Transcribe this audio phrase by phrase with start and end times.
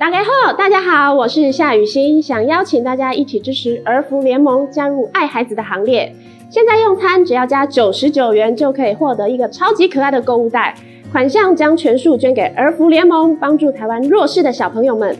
[0.00, 6.10] 大家好，大家好，我是夏雨欣，想邀请大家一起支持儿福联盟，加入爱孩子的行列。
[6.48, 10.74] 现在用餐只要加九十九元，就可以获得一个超级可爱的购物袋，
[11.12, 15.14] 款项将全数捐给儿福联盟，帮助台湾弱势的小朋友们。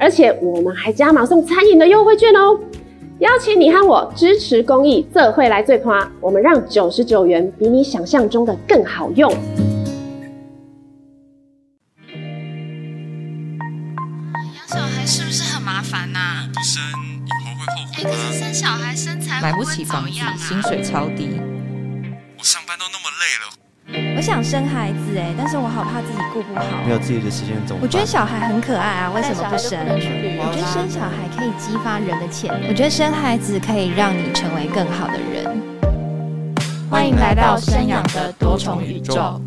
[0.00, 2.58] 而且我们还加码送餐饮的优惠券哦！
[3.20, 9.32] 邀请你和我支持公益，这会来最夸，我们让九十九元比你想象中的更好用。
[19.44, 21.38] 买不起房子，薪水超低。
[22.38, 24.16] 我上班都那么累了。
[24.16, 26.64] 我想生孩子哎，但是我好怕自己顾不好。
[26.86, 27.82] 没有自己的时间怎么？
[27.82, 29.78] 我觉得小孩很可爱啊，为什么不生？
[29.86, 32.70] 我觉得生小孩可以激发人的潜能。
[32.70, 35.44] 我觉得生孩子可以让你成为更好的人。
[36.88, 39.38] 欢迎来到生养的多重宇宙。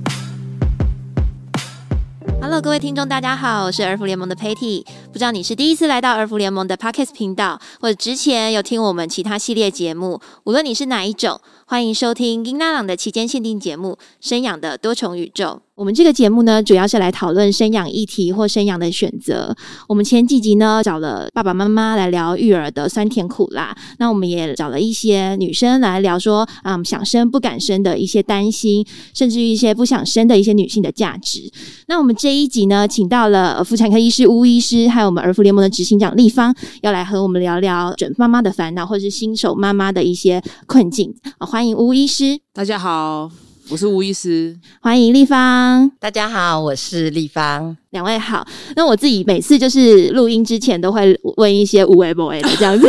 [2.41, 4.85] Hello，各位听众，大家好，我是儿福联盟的 Patty。
[5.11, 15.61] 不知道你是第一次来到儿福联盟的 Podcast 频道，或者之前有听我们其他系列节目，无论你是哪一种，欢迎收听金娜朗的期间限定节目《生养的多重宇宙》。
[15.77, 19.55] 我们这个节目呢，主要是来讨论生养议题或生养的选择。
[19.87, 23.77] 我们前几集呢，找了爸爸妈妈来聊育儿的酸甜苦辣。
[23.99, 28.83] 那我们也找了一些女生来聊说，嗯，想生不敢生的一些担心，
[29.13, 31.47] 甚至于一些不想生的一些女性的价值。
[31.87, 41.13] 那我们这一集呢，请到了妇产科医师巫医师，还有我们儿福联盟的执行长丽芳，要来和我们聊聊准妈妈的烦恼，或是新手妈妈的一些困境。
[41.37, 43.29] 欢迎巫医师，大家好。
[43.69, 45.91] 我是吴医师，欢迎立方。
[45.99, 47.75] 大家好，我是丽芳。
[47.91, 52.87] 两位好，那我自己每次就是录音之前都会问一些有的没的这样子，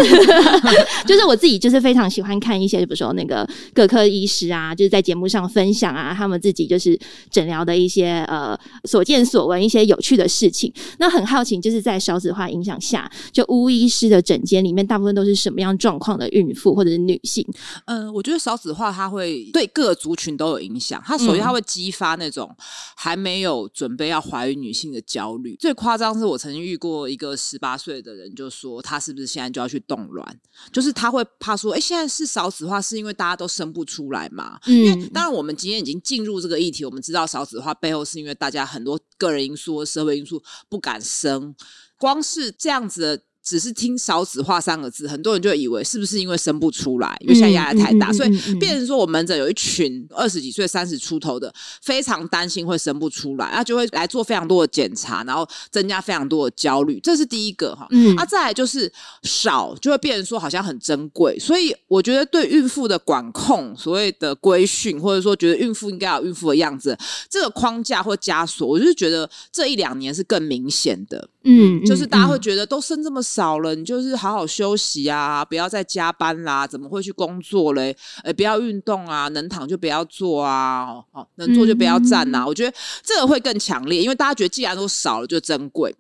[1.06, 6.98] 就是我自己就是非常喜欢看一些，比如说那个各科医师啊，就是在节目上分享啊，他们自己就是
[7.30, 10.72] 诊疗的一些呃所见所闻，一些有趣的事情。
[10.98, 17.46] 那很好奇，就是在少子化影响下，就巫医师的诊间里面，大部分都是什么样状况的孕妇或者是女性？
[17.86, 21.00] 呃，我觉得少子化它会对各个族群都有影响。
[21.06, 22.50] 它首先它会激发那种
[22.96, 30.40] 还没有准备要怀孕女性的焦虑，最夸张是我曾经遇过一个十八岁的人，就说他是不是现在就要去冻卵，
[30.72, 34.58] 就是他会怕说，哎，现在是少子化，是因为大家都生不出来嘛？
[34.66, 41.54] 嗯，因为当然我们今天已经进入这个议题，我们知道少子化背后是因为大家很多个人因素、社会因素不敢生，
[41.98, 43.22] 光是这样子的。
[43.48, 51.50] 只是听少子化三个字，很多人就以为是不是因为生不出来，因为现在压力太大，嗯嗯嗯嗯、所以变成说我们门诊有一群二十几岁、三十出头的，
[51.80, 57.00] 非常担心会生不出来，那就会来做非常多的检查，然后增加非常多的焦虑。
[57.00, 57.86] 这是第一个哈。
[57.90, 58.92] 嗯，啊，再来就是
[59.22, 66.94] 少，就会变成说好像很珍贵，所以我觉得对孕妇的管控，所谓的规训，或者说觉得孕妇应该有孕妇的样子，
[67.30, 71.28] 这个框架或枷锁，我就是觉得这一两年是更明显的。
[71.44, 77.96] 嗯，就是大家会觉得都生这么少了，你就是好好休息啊，不要再加班啦，怎么会去工作嘞？
[78.24, 82.46] 呃，不要运动啊，能躺就不要坐啊，哦，能坐就不要站呐、啊。
[82.46, 85.94] 我觉得这个会更强烈，因为大家觉得既然都少了，就珍贵。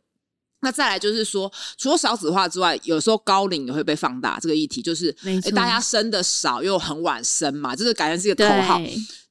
[0.60, 4.40] 那再来就是说，除了少子化之外，有时候高龄也会被放大。
[4.40, 8.80] 这个议题就是，诶，大家生的少又很晚生嘛，这个感觉是一个口号。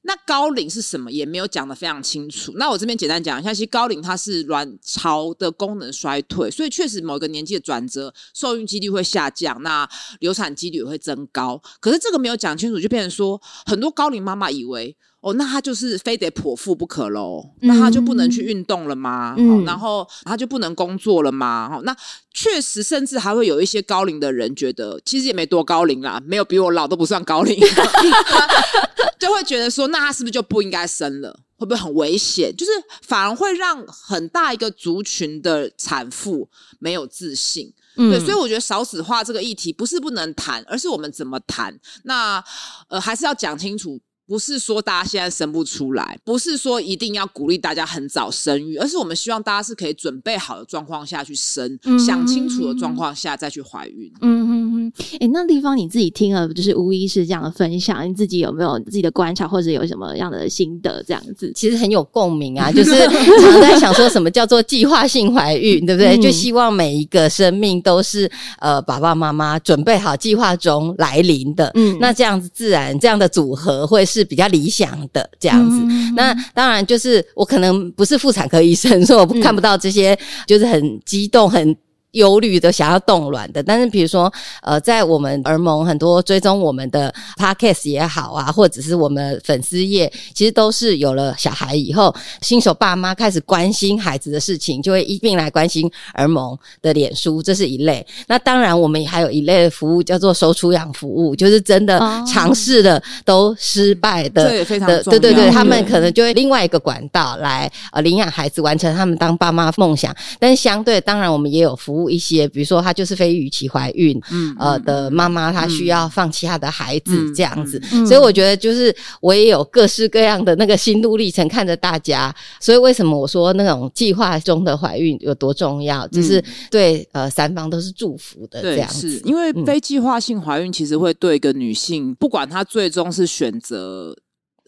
[0.08, 1.12] 那高龄是什么？
[1.12, 2.54] 也没有讲的非常清楚。
[2.56, 9.86] 那我这边简单讲一下，其实高龄它是卵巢的功能衰退，所以确实某一个年纪的转折，受孕几率会下降，那
[10.20, 11.60] 流产几率也会增高。
[11.78, 14.96] 可是这个没有讲清楚，就变成说，很多高龄妈妈以为。
[15.20, 17.44] 哦，那她就是非得剖腹不可喽？
[17.62, 19.34] 那她就不能去运动了吗？
[19.36, 21.80] 嗯、然后他就不能工作了吗？
[21.82, 21.92] 那
[22.32, 27.58] 确实，甚至还会有一些高龄的人觉得，其实也没多高龄啦，没有比我老都不算高龄，
[29.18, 31.38] 就会觉得说，那他是不是就不应该生了？
[31.56, 32.54] 会不会很危险？
[32.56, 32.70] 就是
[33.02, 36.48] 反而会让很大一个族群的产妇
[36.78, 37.72] 没有自信。
[37.96, 41.76] 嗯、对，所以我觉得少子化这个议题不是不能谈，而是我们怎么谈？
[42.04, 42.42] 那
[42.88, 44.00] 呃，还是要讲清楚。
[44.28, 54.12] 不是说大家现在生不出来，不是说一定要鼓励大家很早生育，而是我们希望大家是可以准备好的状况下去生，嗯、想清楚的状况下再去怀孕。
[54.20, 54.92] 嗯嗯嗯。
[55.12, 61.02] 哎、欸，那地方你自己听了，就是无疑是这样的分享，你自己有没有自己的观察，或者有什么样的心得？
[61.04, 66.18] 这样子其实很有共鸣啊， 就是常常在想说什么叫做计划性怀孕，对不对？
[66.18, 71.70] 嗯、就希望每一个生命都是呃爸爸妈妈准备好计划中来临的。
[71.76, 74.17] 嗯，那这样子自然这样的组合会是。
[74.18, 81.76] 是比较理想的这样子，嗯、那当然就是我可能不是妇产科医生，所以我看不到这些就是很激动、很
[82.12, 84.32] 忧虑的，想要冻卵的，但是比如说，
[84.62, 98.04] 呃，在我们儿盟很多追踪我们的 podcast 也好啊，或者是我们粉丝页，其实都是有了小孩以后，新手爸妈开始关心孩子的事情，就会一并来关心儿盟的脸书，这是一类。
[98.26, 105.18] 那当然，我们还有一类的服务叫做收出养服务，就是真的尝试的都失败的，这也非常重要。
[105.18, 110.14] 对对对，他们可能就会另外一个管道来呃领养孩子，完成他们当爸妈梦想。
[110.38, 111.97] 但是相对，当然我们也有服务。
[112.10, 134.14] 一些，比如说她就是非预期怀孕，嗯，呃的妈妈，她需要放弃她的孩子、嗯、这样子，嗯、所以我觉得就是我也有各式各样的那个心路历程，看着大家，所以为什么我说那种计划中的怀孕有多重要，嗯、就是对呃三方都是祝福的这样子，是因为非计划性怀孕其实会对一个女性，不管她最终是选择。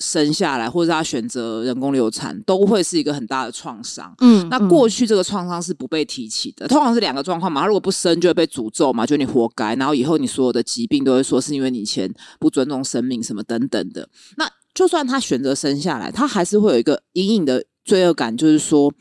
[0.01, 4.13] 生下来，或者他选择人工流产，都会是一个很大的创伤。
[4.21, 7.61] 嗯，那过去这个创伤是不被提起的，通常是两个状况嘛。
[7.61, 9.77] 他如果不生，就会被诅咒嘛，就你活该。
[9.77, 14.09] 然后以后你所有的疾病都会说是因为你以前不尊重生命什么等等的。
[14.37, 17.65] 那就算他选择生下来，他还是会有一个隐隐的。
[17.85, 18.93] 罪恶感就是说，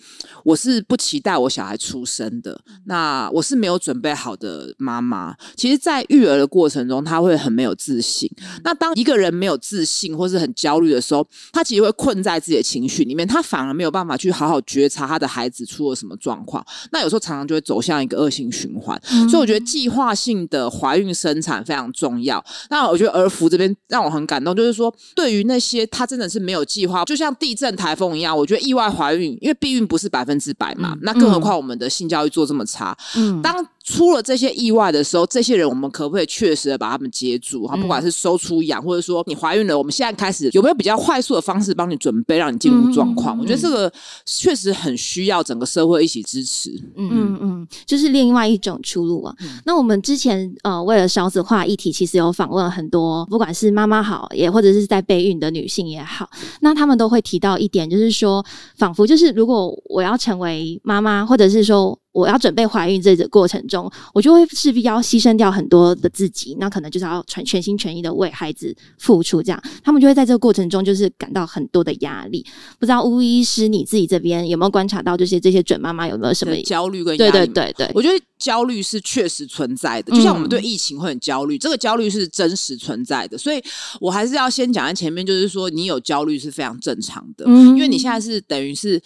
[0.44, 5.36] 我是不期待我小孩出生的，那我是没有准备好的妈妈。
[5.56, 8.30] 其实，在育儿的过程中，他会很没有自信。
[8.64, 16.66] 那当一个人没有自信或是很焦虑的时候，他其实会困在自己的情绪里面，他反而没有办法去好好觉察他的孩子出了什么状况。
[16.92, 19.00] 那有时候常常就会走向一个恶性循环。
[19.30, 22.44] 所以，我觉得计划性的怀孕生产非常重要。
[22.70, 28.69] 那我觉得儿福这边让我很感动，就是说，对于那些他真的是没有计划，就像地震、台风一样，我觉得。
[28.70, 33.68] 意外怀孕，因为避孕不是百分之百嘛，嗯、那更何况我们的性教育做这么差，嗯，当。
[33.84, 37.66] 出了这些意外的时候，这些人我们可不可以确实的把他们接住？
[37.66, 43.38] 哈、嗯，不管是收出养，或者说你怀孕了，我们现在开始有没有比较快速的方式帮你准备，让你进入状况？
[43.38, 43.92] 嗯、我觉得这个
[44.26, 46.70] 确实很需要整个社会一起支持。
[46.96, 49.34] 嗯嗯嗯，就是另外一种出路啊。
[49.40, 56.30] 嗯、那我们之前呃为了少子化议题，其实有访问很多，不管是妈妈好，也或者是在备孕的女性也好，
[56.62, 58.46] 那他们都会提到一点，就是说，
[58.78, 61.98] 仿佛就是如果我要成为妈妈，或者是说。
[62.12, 72.44] 我要准备怀孕这个过程中，我就会势必要牺牲掉很多的自己，那可能就是要全全心全意的为孩子付出，这样他们就会在这个过程中就是感到很多的压力。
[72.80, 77.32] 不知道巫医师你自己这边有没有观察到这些这些准妈妈有没有什么焦虑跟压力？
[77.32, 83.38] 对对对对，我觉得焦虑是确实存在的，就像我们对疫情会很焦虑，嗯、这个焦虑是真实存在的。
[83.38, 83.62] 所以
[84.02, 89.00] 我还是要先讲在前面，就是说你有焦虑是非常正常的，嗯、因为你现在是等于是。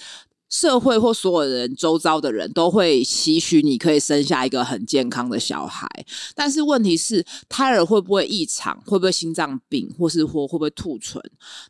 [0.54, 5.90] 社会或所有人周遭的人都会期许你可以生下一个很健康的小孩，
[6.36, 11.20] 但是问题是胎儿会不会异常，会不会心脏病，或是或会不会兔唇，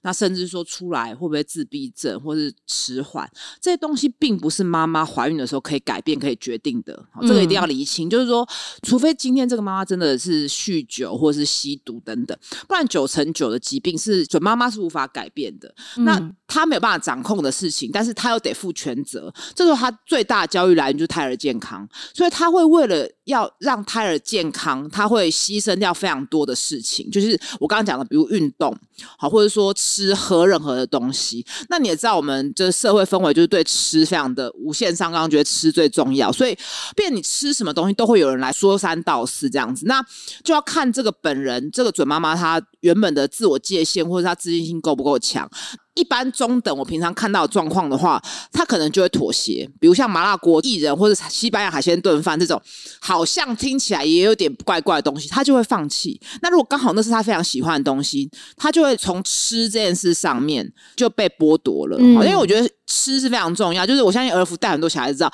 [0.02, 3.26] 那甚至说出来会不会自闭症，或是迟缓，
[3.62, 6.94] 这些东西并不是妈妈怀孕的时候可以改变、可以决定的。
[7.22, 8.46] 这个一定要厘清，嗯、就是说，
[8.82, 12.38] 除非今天这个妈妈真的是酗酒或是吸毒等等，
[12.68, 15.74] 不然九成九的疾病是准妈妈是无法改变的。
[15.96, 18.74] 嗯、那他没有办法掌控的事情，但是他又得负。
[18.74, 28.76] 全责，这时候他最大的焦虑来源就是胎儿健康，所以他会为了要让胎儿健康，他会牺牲掉非常多的事情，就是我刚刚讲的，比如运动，
[29.16, 31.46] 好，或者说吃喝任何的东西。
[31.70, 36.58] 那你也知道，我们这社会氛围就是对吃非常的无限上纲，觉得吃最重要，所以，
[36.96, 40.04] 变你吃什么东西都会有人来说三道四这样子，那
[40.44, 45.48] 就要看这个本人，这个准妈妈她原本的自我界限或者她自信心够不够强。
[45.96, 49.70] 一般中等，我平常看到状况的话，他可能就会妥协。
[49.80, 52.62] 比如像麻辣锅、薏仁或者西班牙海鲜炖饭这种，
[53.00, 56.20] 好像听起来也有点怪怪的东西，他就会放弃。
[56.42, 62.00] 那如果刚好那是他非常喜欢的东西，他就会从吃这件事上面就被剥夺了。
[62.00, 65.32] 因为我觉得吃是非常重要，就是我相信儿福带很多小孩子知道。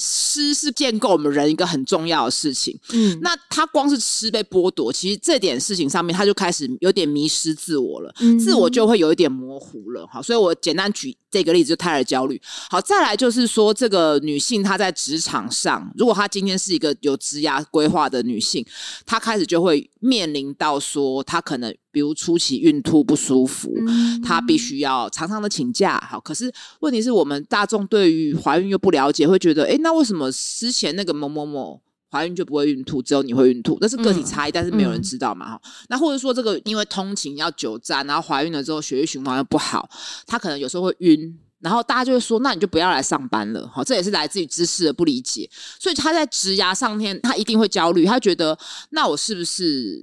[0.00, 12.40] 吃是建构我们人一个很重要的事情，嗯，那他光是吃被剥夺，其实这点事情上面他就开始有点迷失自我了，嗯，自我就会有一点模糊了，好，所以我简单举这个例子，就胎儿焦虑。
[12.68, 18.64] 好，再来就是说，这个女性她在职场上，如果她今天是一个有职涯规划的女性，
[19.06, 21.74] 她开始就会面临到说，她可能。
[21.92, 25.98] 比如初期孕吐不舒服，嗯、她必须要常常的请假。
[26.08, 33.78] 好，可是问题是我们大众对于怀孕又不了解，会觉得，哎，那为什么之前那个某某某怀孕就不会孕吐，只有你会孕吐？
[33.80, 35.50] 那是个体差异，嗯、但是没有人知道嘛。
[35.50, 39.88] 哈、嗯，那或者说这个因为通勤要久站，然后怀孕了之后血液循环又不好，
[40.26, 43.70] 她可能有时候会晕，然后大家就会说，那你就不要来上班了。
[43.72, 45.48] 好，这也是来自于知识的不理解，
[45.78, 48.58] 所以她在职涯上天，她一定会焦虑，她觉得，
[48.90, 50.00] 那我是不是？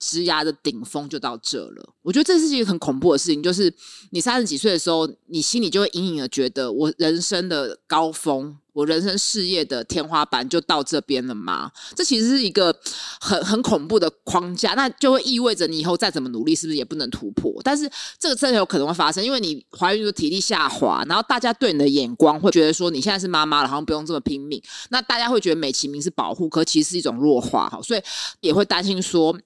[0.00, 1.94] 职涯的顶峰就到这了。
[2.02, 3.72] 我觉得这是一个很恐怖的事情，就是
[4.10, 8.56] 你三十几岁的时候，你心里就会隐隐的觉得，我人生的高峰。
[8.72, 11.70] 我人生事业的天花板就到这边了吗？
[11.96, 12.74] 这其实是一个
[13.20, 17.52] 很很恐怖的框架，那就会意味着你以后再怎么努力，是不是也不能突破？
[17.64, 24.62] 但是这个真的有可能会发生，因为你怀孕就体力下滑，然后大家对你的眼光会觉得说你现在是妈妈了，好像不用这么拼命。
[24.90, 28.00] 那大家会觉得美其名是保护，可其实是一种弱化，哈，所以
[28.40, 29.36] 也会担心说。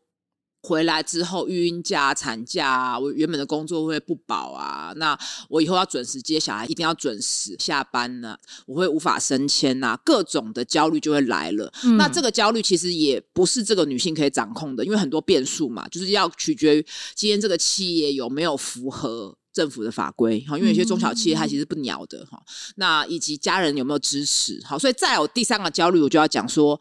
[0.66, 4.94] 回来之后，育婴假、产假啊，我原本的工作会不保啊。
[4.96, 5.16] 那
[5.50, 8.38] 我以后要准时接小孩，一定要准时下班呢、啊。
[8.64, 11.70] 我会无法升迁呐、啊，各种的焦虑就会来了。
[11.84, 20.56] 嗯、那这个焦虑其实也不是这个女性可以掌控的，因为很多变数嘛，就是要取决于今天这个企业有没有符合政府的法规哈。
[20.56, 22.42] 因为有些中小企业它其实不鸟的哈。
[22.76, 24.58] 那以及家人有没有支持？
[24.64, 26.80] 好，所以再有第三个焦虑，我就要讲说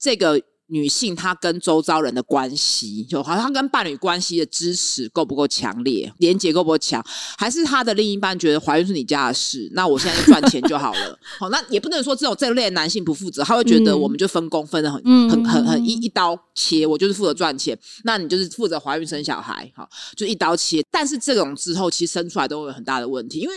[0.00, 0.42] 这个。
[0.68, 7.04] 女性她跟周遭人的关系，就好像她跟伴侣关系的支持够不够强烈，连结够不够强，
[7.36, 11.18] 还是她的另一半觉得怀孕是你家的事，那我现在就赚钱就好了。
[11.38, 20.82] 好，那也不能说只有这类的男性不负责，他会觉得我们就分工分的很、嗯、很很很一一刀切，我就是负责赚钱，那你就是负责怀孕生小孩，好，就一刀切。
[20.90, 23.54] 但是这种之后其实生出来都会有很大的问题，因为。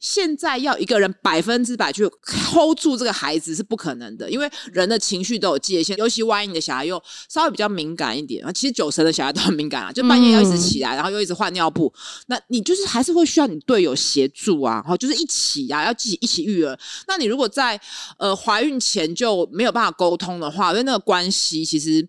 [0.00, 2.04] 现在要一个人百分之百去
[2.52, 11.92] hold 住这个孩子是不可能的，因为人的情绪都有界限，尤其万一你的小孩又稍微比较敏感一点啊，其实九成的小孩都很敏感啊，就半夜要一直起来，然后又一直换尿布，
[12.26, 16.78] 那你就是还是会需要你队友协助啊，好，就是一起啊，要一起一起育儿。
[17.06, 17.80] 那你如果在
[18.18, 22.06] 呃怀孕前就没有办法沟通的话，因为那个关系其实。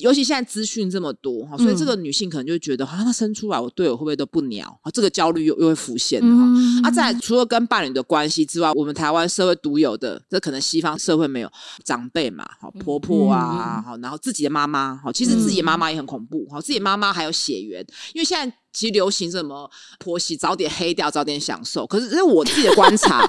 [0.00, 4.66] 尤其现在资讯这么多哈，所以这个女性可能就会觉得，哈、嗯，她生出来，我队友会不会都不鸟？
[4.82, 6.28] 啊这个焦虑又又会浮现哈。
[6.28, 11.52] 嗯、啊，在除了跟伴侣的关系之外，我们台湾社会独有的，这可能西方社会没有
[11.84, 18.56] 长辈嘛，好婆婆啊，好、嗯，然后自己的妈妈，好，其实自己的妈妈也很恐怖，好，自己的妈妈还有血缘，因为现在。
[18.74, 21.86] 其实流行什么婆媳早点黑掉，早点享受。
[21.86, 23.24] 可是，这是我自己的观察，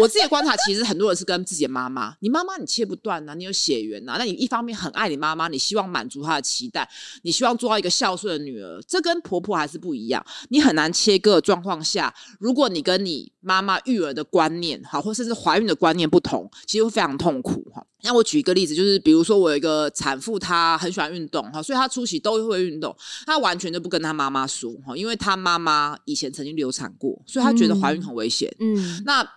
[0.00, 2.16] 我自己的观察，其实很多人是跟自己的妈妈。
[2.20, 4.16] 你妈妈你切不断呐、啊，你有血缘呐、啊。
[4.18, 6.88] 那你一方面很爱你妈妈，你希望满足她的期待，
[7.22, 8.80] 你希望做到一个孝顺的女儿。
[8.88, 10.24] 这跟婆婆还是不一样。
[10.48, 17.84] 你很难切割的状况下，如果你跟你妈妈育儿的观念，好，或甚至怀孕的观念不同，其实会非常痛苦哈。
[18.06, 22.96] 那我举一个例子，就是比如说我有一个产妇，她很喜欢运动哈，所以她出席都会运动，
[23.26, 28.48] 她完全就不跟她妈妈说哈，因为她妈妈以前曾经流产过，所以她觉得怀孕很危险。
[28.60, 29.28] 嗯，那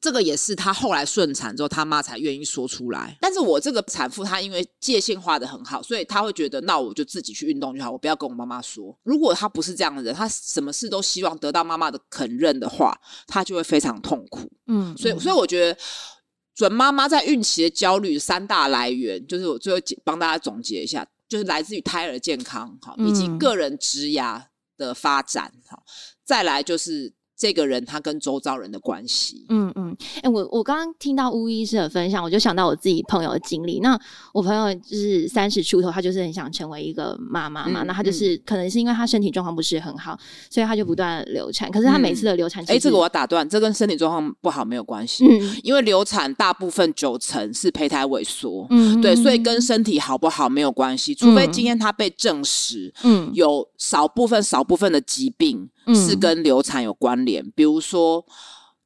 [0.00, 3.16] 这个也是她后来顺产之后，她妈才愿意说出来。
[3.20, 8.98] 但是我这个产妇她因为界限画的很好，所以她会觉得那我就自己去运动就好，我不要跟我妈妈说。
[9.04, 12.92] 如果她不是这样的人，她什么事都希望得到妈妈的肯认的话，
[13.28, 14.50] 她就会非常痛苦。
[14.66, 15.78] 嗯，所以所以我觉得。
[16.54, 24.42] 准妈妈在孕期的焦虑三大来源，就是我最后帮大家总结一下，就是来自于胎儿健康，好，以及个人职涯
[24.76, 25.82] 的发展，好，
[26.24, 27.14] 再来就是。
[27.42, 33.80] 这个人他跟周遭人的关系，嗯嗯，哎、欸，我我刚刚听到巫医师的分享，我就想到我自己朋友的经历。
[33.80, 34.00] 那
[34.32, 37.82] 我朋友就是三十出头，他就是很想成为一个妈妈嘛。
[37.82, 40.16] 嗯、那他就是、嗯、可能是因为他身体状况不是很好，
[40.48, 41.68] 所以他就不断流产。
[41.68, 45.26] 可是他每次的流产，哎、嗯，这个我要打断，这跟身体状况不好没有关系。
[45.26, 51.12] 嗯，因为流产大部分九成是胚胎萎缩，嗯，对，所以跟身体好不好没有关系。
[51.12, 55.68] 除非今天他被证实，嗯，有少部分少部分的疾病。
[55.94, 58.24] 是跟流产有关联，比如说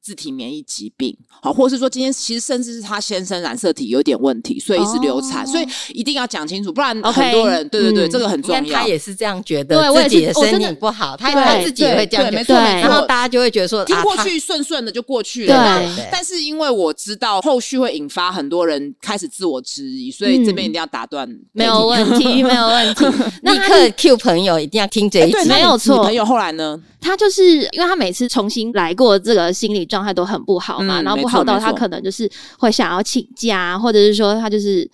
[0.07, 8.79] 自体免疫疾病，好，或者是说今天其实甚至是他先生染色体有点问题，所以一直流产，所以一定要讲清楚，不然很多人对对对，这个很重要。
[8.79, 15.79] 他也是这样觉得，自己的身体不好，他他自己也会这样觉得，然后大家就会觉得说，听过去顺顺的就过去了。
[15.79, 21.27] 对，但是因为我知道后续会引发很多人开始自我质疑，所以这边一定要打断。
[21.51, 23.03] 没有问题，没有问题。
[23.43, 26.01] 立刻 Q 朋友一定要听这一集，没有错。
[26.01, 26.81] 朋友后来呢？
[26.99, 34.89] 他就是因为他每次重新来过，这个心理状态都很不好嘛，嗯、然后不好到他可能就是会想要请假，或者是说他就是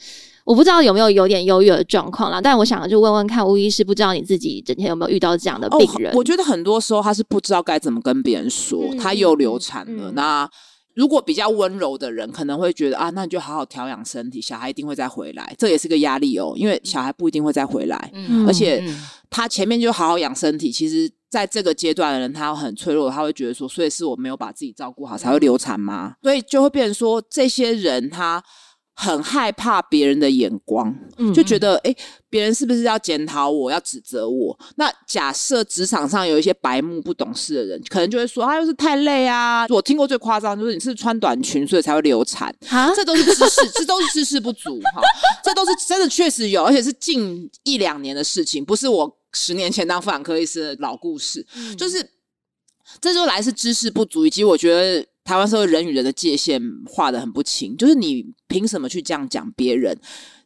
[0.45, 2.41] 我不知道有没有有点忧郁的状况啦。
[2.41, 6.12] 但我想就问问看，吴医师不知道你自己整天有没有遇到这样的病人？
[6.12, 10.12] 哦、我觉得很多时候他是不知道该怎么跟别人说，嗯、他又流产了。
[10.12, 10.50] 嗯、那
[10.95, 15.55] 如果比较温柔的人，可能会觉得啊，那你就好好调养身体，小孩一定会再回来。
[15.57, 18.83] 这也是个压力哦，因为小孩不一定会再回来，嗯、而且
[19.33, 21.11] 他前面就好好养身体，其实。
[21.33, 26.13] 在这个阶段的人，他很脆弱，他会觉得说，所以是我没有把自己照顾好才会流产吗？
[26.21, 28.39] 所以就会变成说，这些人他
[28.93, 30.95] 很害怕别人的眼光，
[31.33, 31.97] 就觉得诶，
[32.29, 34.55] 别人是不是要检讨我，要指责我？
[34.75, 39.65] 那假设职场上有一些白目不懂事的人，可能就会说他又是太累啊。
[39.69, 42.55] 我听过最夸张就是你是穿短裙所以才会流产，
[42.95, 45.01] 这都是知识， 这都是知识不足哈。
[45.43, 51.45] 这都是真的确实有，而且是近一两年的事情，不是我十年前当妇产科医师的老故事。
[51.77, 52.07] 就是
[53.01, 55.05] 这就来是知识不足，以及我觉得。
[55.25, 59.97] 台湾社会人与人的界限画的很不清，就是你凭什么去这样讲别人？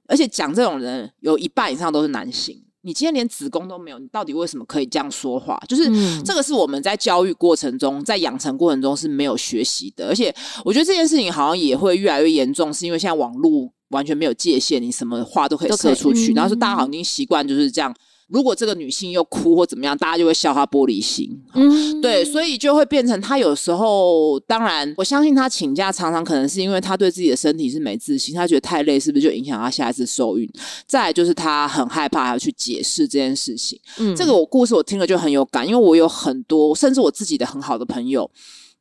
[0.07, 2.63] 而且讲这种人有一半以上都是男性。
[2.81, 5.59] 你今天连子宫都没有，你到底为什么可以这样说话？
[5.67, 10.07] 就是、嗯、这个是我们在教育过程中，在养成过程中是没有学习的。
[10.07, 10.31] 而且
[10.63, 17.91] 我觉得这件事情好像也会越来越严重，是因为现在网络完全没有界限，你什么话都可以说出去，然后说大家好像已经习惯就是这样。
[18.29, 21.29] 如果这个女性又哭或怎么样，大家就会笑她玻璃心。
[21.53, 30.49] 嗯，对，所以就会变成她有时候，当然，我相信她请假常常可能是因为她对自己的身体是没自信，她觉得太累，是不是就影响她下一次受孕？
[30.85, 33.79] 再来就是她很害怕要去解释这件事情。
[33.97, 38.29] 嗯，这个我故事我听了就很有感，因为我有很多，甚至我自己的很好的朋友，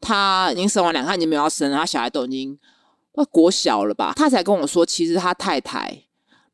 [0.00, 2.58] 她已经生完两个，他已经没有要生了，他小孩都已经
[3.14, 6.02] 那国小了吧，他才跟我说，其实他太太。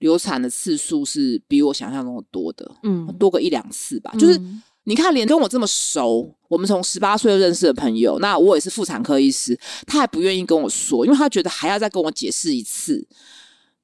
[0.02, 4.12] 流产的次数是比我想象中的多的，嗯，多个一两次吧。
[4.18, 4.38] 就是
[4.85, 13.06] 你看，连跟我这么熟，我们从十八岁就认识的朋友，那我也是妇产科医师，他还不愿意跟我说，因为他觉得还要再跟我解释一次。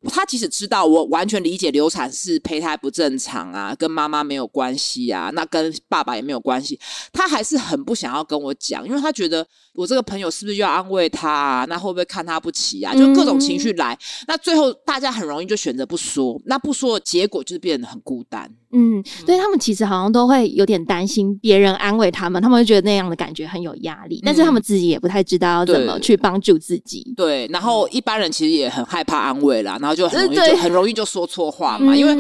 [0.09, 6.79] 他即使知道我完全理解流产是胚胎不正常啊，跟妈妈没有关系啊，那跟爸爸也没有关系，
[7.13, 9.47] 他还是很不想要跟我讲，因为他觉得。
[9.75, 11.65] 我这个朋友是不是又要安慰他啊？
[11.69, 12.93] 那会不会看他不起啊？
[12.93, 16.37] 就各种情绪来，嗯、那最后大家很容易就选择不说。
[16.47, 18.53] 那不说的结果就是变得很孤单。
[18.73, 24.21] 嗯，对他们其实好像都会有点担心别人安慰他们，他们会觉得那样的感觉很有压力。
[24.25, 27.15] 但是他们自己也不太知道要怎么去帮助自己。
[27.17, 31.95] 对，对，然后一般人其实也很害怕安慰啦，然后就很容易就很容易就说错话嘛。
[31.95, 32.17] 因为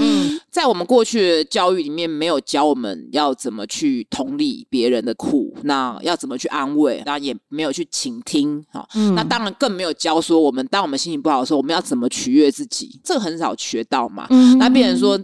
[0.51, 7.35] 在我们过去的教育里面，没有教我们要怎么去同理别人的苦，那要怎么去安慰，那也。
[7.51, 14.27] 没有去倾听，好，嗯、那当然更没有教说我们当我们心情不好的时候，我们要怎么取悦自己，这个很少学到嘛。
[14.29, 15.19] 嗯、那别人说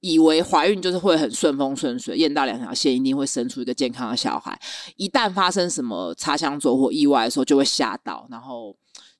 [0.00, 4.58] 以为怀孕就是会很顺风顺水，验到两条线一定会生出一个健康的小孩，
[4.96, 8.74] 一旦发生什么擦枪走火意外的时候，就会吓到，然后。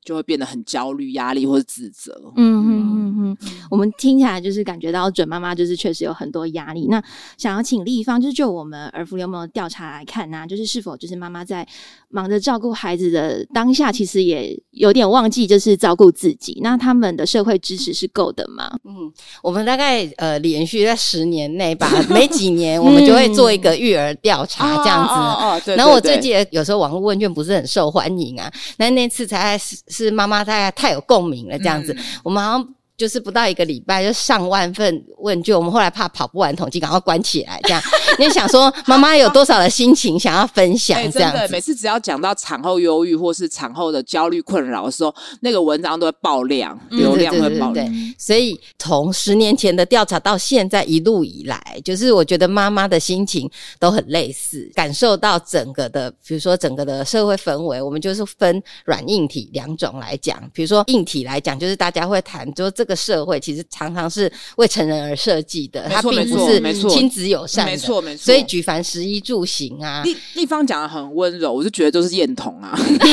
[0.08, 2.18] 就会变得很焦虑、压力或者自责。
[2.34, 3.36] 嗯嗯嗯嗯，
[3.70, 6.86] 我们听起来就是感觉到准妈妈就是确实有很多压力。
[6.88, 7.02] 那
[7.36, 11.66] 想要请立方，就是就我们儿福联盟的调查来看呢、啊，就是是否就是妈妈在
[12.08, 16.58] 忙着照顾孩子的当下，其实也有点忘记就是照顾自己。
[16.62, 18.78] 那他们的社会支持是够的吗？
[18.84, 19.12] 嗯，
[19.42, 25.12] 我们大概呃连续在十年内吧，每几年 我们就会做一个育儿调查这样子。
[25.12, 25.76] 哦哦，对。
[25.76, 29.58] 然后我最近有时候网络问卷不是很受欢迎啊，那那次才
[29.98, 30.08] 是。
[30.08, 32.77] 是妈妈太太有共鸣了，这样子，嗯、我们好像。
[32.98, 37.60] 就是不到一个礼拜就上万份问卷，我们后来怕跑不完统计，赶快关起来。
[37.62, 37.80] 这样，
[38.18, 40.98] 你想说 妈妈有多少的心情想要分享？
[41.12, 47.86] 这样子，欸、每次只要讲到产后忧郁或是产后的焦虑困扰的时候，那个文章都会爆量，流量会爆量。
[47.86, 60.42] 对，所以从十年前的调查到现在一路以来，就是我觉得妈妈的心情都很类似，感受到整个的，比如说整个的社会氛围，我们就是分软硬体两种来讲。
[60.52, 62.98] 比如说硬体来讲，就是大家会谈，就这个。
[63.08, 68.24] 社会其实常常是为成人而设计的，它并不是亲子友善的，没错没错。
[68.24, 72.76] 所以举凡食衣住行啊，立立方讲的很温柔，我就觉得都是艳童啊。
[72.76, 73.12] 对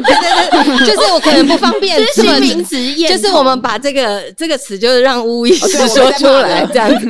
[0.00, 2.74] 对对，就是我可能不方便新名词，
[3.06, 7.06] 就是我们把这个这个词就是让巫医师说出来这样子。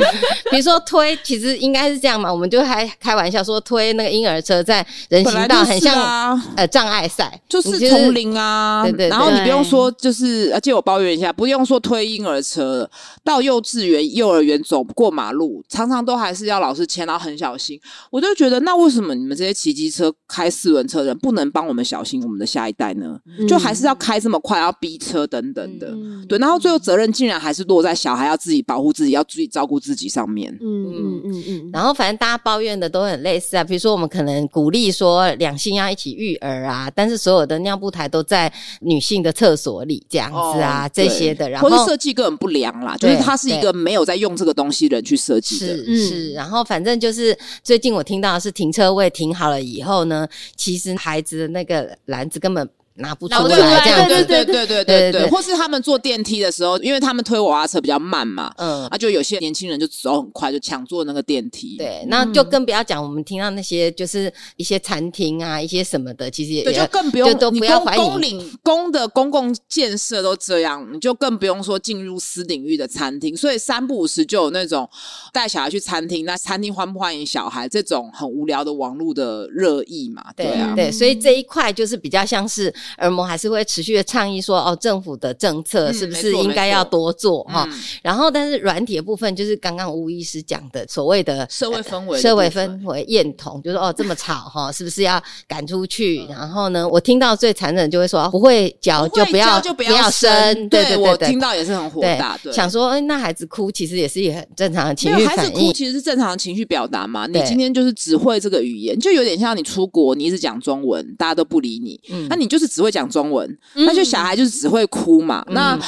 [0.51, 8.83] 比如说推，其实应该是这样嘛，我们就还开玩笑说推那个婴儿车在人行道，很像呃障碍赛，就是丛林啊。
[8.83, 11.49] 对对，然后你不用说，就是而且我抱怨一下，不。
[11.50, 12.88] 不用说推婴儿车，
[13.24, 17.76] 到幼稚园、幼儿园走过马路，常常都还是要老师牵，然后很小心。
[18.08, 23.18] 我就觉得，那为什么你们这些骑机车、开四轮车的人不能帮我们小心我们的下一代呢？
[23.26, 25.88] 嗯、就还是要开这么快，要逼车等等的。
[25.88, 30.56] 嗯、对，然后最后责任竟然还是落在小孩要自己保护自己，要自己照顾自己上面。
[30.60, 31.70] 嗯嗯嗯嗯。
[31.72, 41.36] 然后反正大家抱怨的都很类似啊，比如说我们可能鼓励说两性要一起育儿啊，但是所有的尿布台都在女性的厕所里这样子啊，哦、这些。
[41.48, 45.66] 然后或是设计根本不良啦，就是他是一个没有在用这个东西的人去设计的。
[45.66, 61.76] 是是，然后反正就是最近我听到的是停车位停好了以后呢，其实孩子的那个篮子根本拿不出来，这样对对对对对对对，或是他们坐电梯的时候，因为他们推娃娃车比较慢嘛，嗯，啊，就有些年轻人就走很快，就抢坐那个电梯。
[61.79, 73.35] 对，那就更不要讲我们听到那些就是一些餐厅啊，一些什么的，其实也对，就更不用都不要怀疑，公领公的公共建设都这样，你就更不用说进入私领域的餐厅。
[73.35, 74.87] 所以三不五时就有那种
[75.33, 80.24] 带小孩去餐厅，那餐厅欢不欢迎小孩这种很无聊的网络的热议嘛？
[80.37, 82.74] 对啊，对，所以这一块就是比较像是。
[82.96, 87.68] 儿盟还是会持续的倡议说，哦，政府的政策是不是应该要多做哈？
[88.03, 96.24] 然后，但是软体的部分就是刚刚吴医师讲的所谓的社会氛围，社会氛围厌童，就是哦这么吵哈，是不是要赶出去？
[96.29, 107.26] 然后呢，我听到最残忍就会说，不会教就不要就不要生，对对对，我听到也是很火大，想说，那孩子哭其实也是一个很正常的情绪反应，孩子哭其实是正常的情绪表达嘛。
[107.26, 113.59] 你今天就是只会这个语言，就有点像你出国，你一直讲中文，大家都不理你，嗯那你就是只会讲中文。
[113.74, 115.78] 那就小孩就是只会哭嘛，嗯、那。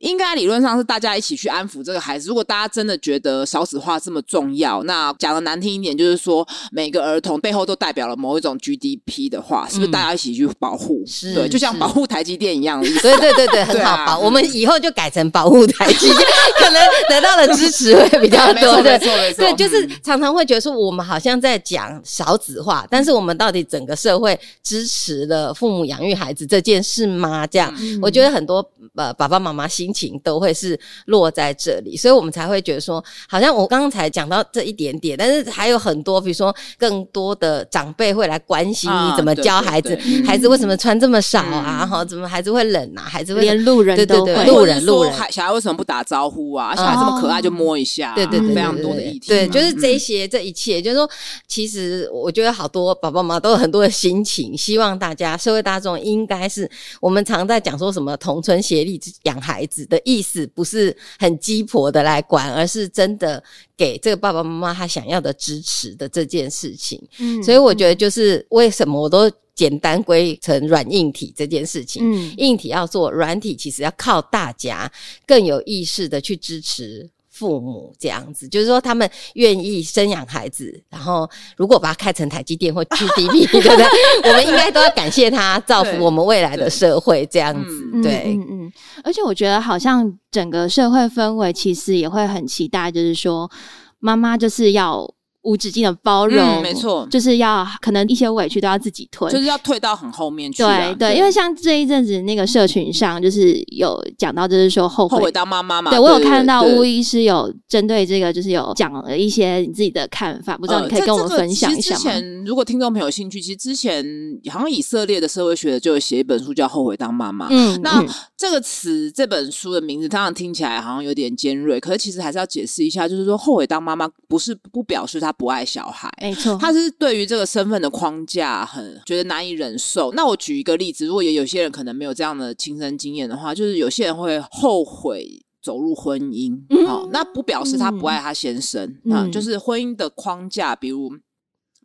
[0.00, 2.28] 应该理论上是大家一起去安抚这个孩子。
[2.28, 11.02] 如果大家真的觉得少子化这么重要，那讲的难听一点，就是说每个儿童背后都代表了某一种 GDP 的话，是不是大家一起去保护？
[11.06, 13.00] 是，对，就像保护台积电一样的意思。
[13.00, 14.18] 对对对对，很好保。
[14.18, 16.18] 我们以后就改成保护台积电，
[16.58, 18.82] 可能得到的支持会比较多。
[18.82, 27.46] 对对对，就是常常会觉得说，我们好像在讲少子化，但是我们到底整个社会支持了父母养育孩子这件事吗？
[27.46, 28.62] 这样，我觉得很多
[28.94, 29.92] 呃爸爸妈妈心。
[29.96, 41.86] 情都会是落在这里，所以我们才会觉得说，好像我刚才讲到这一点点，但是还有很多，比如说更多的长辈会来关心你怎么教孩子，孩子为什么穿这么少啊？
[41.86, 43.00] 哈，怎么孩子会冷啊？
[43.04, 46.76] 孩子会连路人都会，路人路人，小孩为什么不打招呼啊？
[46.76, 51.08] 小孩这么可爱就摸一下，对对对，非常多的议题，对，就是这一些这一切，就是说，
[51.48, 56.70] 其实我觉得好多爸爸妈妈都有很多的心情，希望大家社会大众应该是
[57.00, 59.86] 我们常在讲说什么同村协力养孩子。
[59.86, 63.42] 的意思不是很鸡婆的来管，而是真的
[63.76, 67.00] 给这个爸爸妈妈他想要的支持的这件事情。
[67.18, 72.02] 嗯，所以我觉得就是为什么我都简单归成软硬体这件事情。
[72.04, 74.90] 嗯，硬体要做，软体其实要靠大家
[75.26, 77.08] 更有意识的去支持。
[77.36, 83.84] 父母这样子，就是说他们愿意生养孩子，然后如果把它开成台积电或 GDP，对不对？
[84.24, 88.02] 我们应该都要感谢他，造福我们未来的社会这样子。
[88.02, 88.72] 对，嗯嗯，嗯。
[89.04, 93.50] 而且我觉得好像整个社会氛围其实也会很期待，就是说
[93.98, 95.15] 妈妈就是要。
[95.46, 100.92] 无止境的包容，嗯、没错，就是要可能一些委屈都要自己吞，就是要退到很后面去、啊。
[100.92, 105.90] 对对，因为像这一阵子那个社群上，就是有讲到，就是说后悔，后悔当妈妈嘛。
[105.90, 112.00] 对，我有看到巫医师有针对这个，就是有讲了一些你自己的看法，不知道你可以跟我们分享一下吗？
[112.00, 114.04] 之前如果听众朋友有兴趣，其实之前
[114.50, 117.46] 好像以色列的社会学就有写一本书叫《后悔当妈妈》。
[117.52, 118.04] 嗯，那
[118.36, 130.10] 这个词这本书的名字，当然听起来好像有点尖锐，可是其实还是要解释一下，就是说后悔当妈妈不是不表示他不爱小孩，没错，他是对于这个身份的框架很觉得难以忍受。
[130.12, 141.12] 那我举一个例子，如果也有些人可能没有这样的亲身经验的话，就是有些人会后悔走入婚姻，好、嗯，那不表示他不爱他先生，嗯、啊，就是婚姻的框架，比如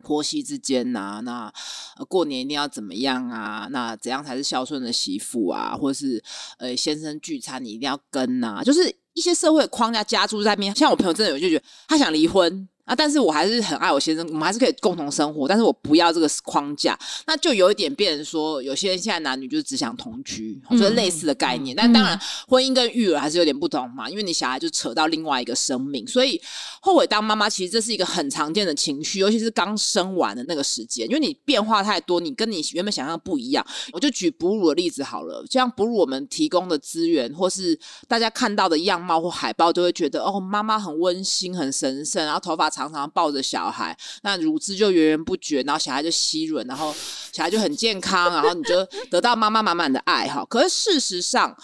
[0.01, 3.67] 婆媳之间呐、啊，那过年一定要怎么样啊？
[3.69, 5.75] 那怎样才是孝顺的媳妇啊？
[5.75, 6.23] 或是
[6.57, 8.63] 呃，先生聚餐你一定要跟呐、啊？
[8.63, 12.65] 就是一些社会的框架加诸在面，像我朋友真的有就觉得他想离婚。
[12.91, 12.95] 啊！
[12.95, 15.47] 但是我还是很爱我先生，我们还是可以共同生活。
[15.47, 21.73] 但是我不要这个框架，那就有一点变成说，有些人现在男女就是只想同居，就、是、类似的概念。
[21.73, 26.41] 嗯、但当然，婚姻跟育儿还是有点不同嘛，因为你小孩就扯到另外一个生命，所以
[26.81, 33.65] 后悔当妈妈其实这是一个很常见的情绪，尤其是刚生完的那个时间，因为你变化太多，你跟你原本想象的不一样。
[33.93, 42.69] 我就举哺乳的例子好了，像哺乳我们提供的资源，或是大家看到的样貌或海报，都会觉得哦，妈妈很温馨、很神圣，然后头发。
[42.89, 46.93] 常常抱着小孩，那乳汁就源源不绝，然后小孩就吸吮，然后
[47.31, 50.45] 小孩就很健康，然后你就 得到妈妈满满的爱哈。
[50.45, 51.55] 可是事实上，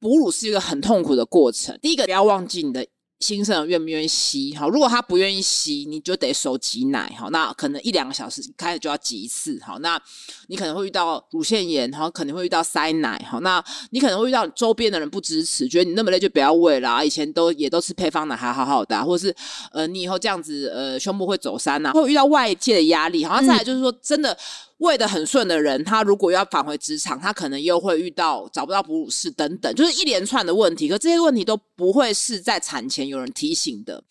[0.00, 1.78] 哺乳是一个很痛苦的过程。
[1.80, 2.86] 第一个，不要忘记你的。
[3.20, 4.54] 新生儿愿不愿意吸？
[4.54, 7.10] 好，如果他不愿意吸，你就得手挤奶。
[7.18, 9.58] 好，那可能一两个小时开始就要挤一次。
[9.64, 10.00] 好，那
[10.48, 13.18] 你可能会遇到乳腺炎，好，可能会遇到塞奶。
[13.30, 17.02] 好，那你可能会遇到周边的人不支持，觉得你那么累就不要喂啦。
[17.02, 19.34] 以前都也都是配方奶，还好好的，或者是
[19.72, 23.24] 呃，你以后这样子呃，胸部会走山呐，会遇到外界的压力。
[23.24, 24.36] 好像再来就是说，真的。
[24.78, 30.86] 喂得很顺的人，他如果要返回职场，他可能又会遇到找不到哺乳室等等，就是一连串的问题。
[30.86, 34.04] 可这些问题都不会是在产前有人提醒的，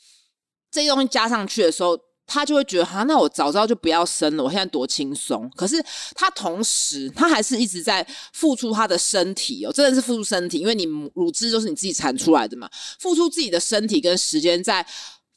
[0.71, 5.47] 这些东西加上去的时候，他就会觉得，哈，那我早知道就不要生了，我现在多轻松。
[5.55, 5.75] 可是
[6.15, 12.67] 他同时，他还是一直在付出他的身体哦，真的是付出身体，因为你乳汁就是你自己产出来的嘛，
[12.99, 14.83] 付出自己的身体跟时间在。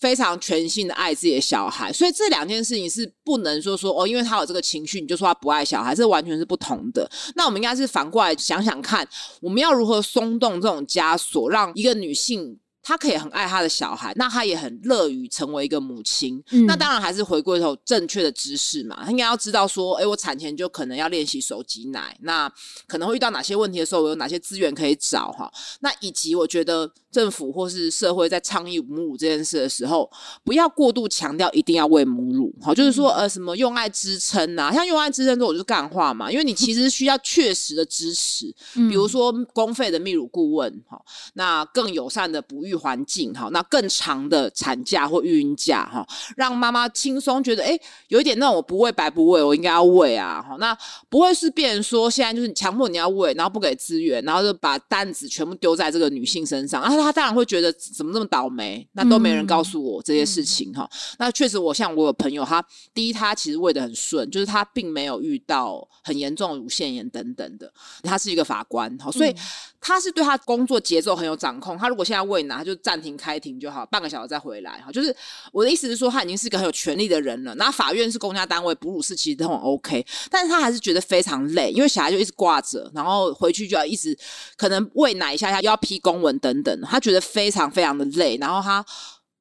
[0.01, 7.11] 非常全心的爱自己的小孩，所以这两件事情是不能说说哦，因为他有这个情绪，你就说他不爱小孩，这完全是不同的。
[7.35, 9.09] 那我们应该是反过来想想看，
[9.41, 12.59] 我们要如何松动这种枷锁，让一个女性。
[12.89, 16.43] 他可以很爱他的小孩，那他也很乐于成为一个母亲。
[16.53, 22.51] 嗯、那当然还是回归头正确的知识嘛，他应该要知道说，哎，我产前就可能要练习手挤奶，那
[22.87, 25.53] 可能会遇到哪些问题的时候，我有哪些资源可以找哈？
[25.81, 30.11] 那以及我觉得政府或是社会在倡议母乳这件事的时候，
[30.43, 40.99] 不要过度强调一定要喂母乳，好，就是说呃什么用爱支撑啊，像用爱支撑这种就是干话嘛，因为你其实需要确实的支持，比如说公费的泌乳顾问，哈，
[41.35, 42.78] 那更友善的哺育。
[42.79, 50.77] 环境哈，那更长的产假或育婴假哈，让妈妈轻松觉得哎，有一点那种我不喂白不喂，我应该要喂啊哈，那
[51.09, 60.89] 不会是变成说现在就是强迫你要喂，然后不给资源，然后就把担子全部丢在这个女性身上，啊，她当然会觉得怎么这么倒霉，那都没人告诉我这些事情哈。
[60.93, 62.65] 嗯、那确实，我像我有朋友，他
[62.95, 69.31] 第一他其实喂的很顺，就是他并没有遇到很严重的乳腺炎等等的，他是一个法官哈，所以。
[69.31, 69.37] 嗯
[69.81, 71.79] 他是对他工作节奏很有掌控。
[71.79, 74.73] 他如果现在喂奶，他就暂停开庭就好，半个小时再回来。
[74.85, 75.15] 哈，就是
[75.53, 77.55] 我的意思是说，他已经是个很有权力的人了。
[77.55, 84.17] 那法院是公家单位，哺乳室其实都很 OK，但是他还是觉得非常累，因为小孩就一直挂着，然后回去就要一直
[84.57, 88.37] 可能喂奶一下下，又要批公文等等，他觉得非常非常的累。
[88.41, 88.85] 然后他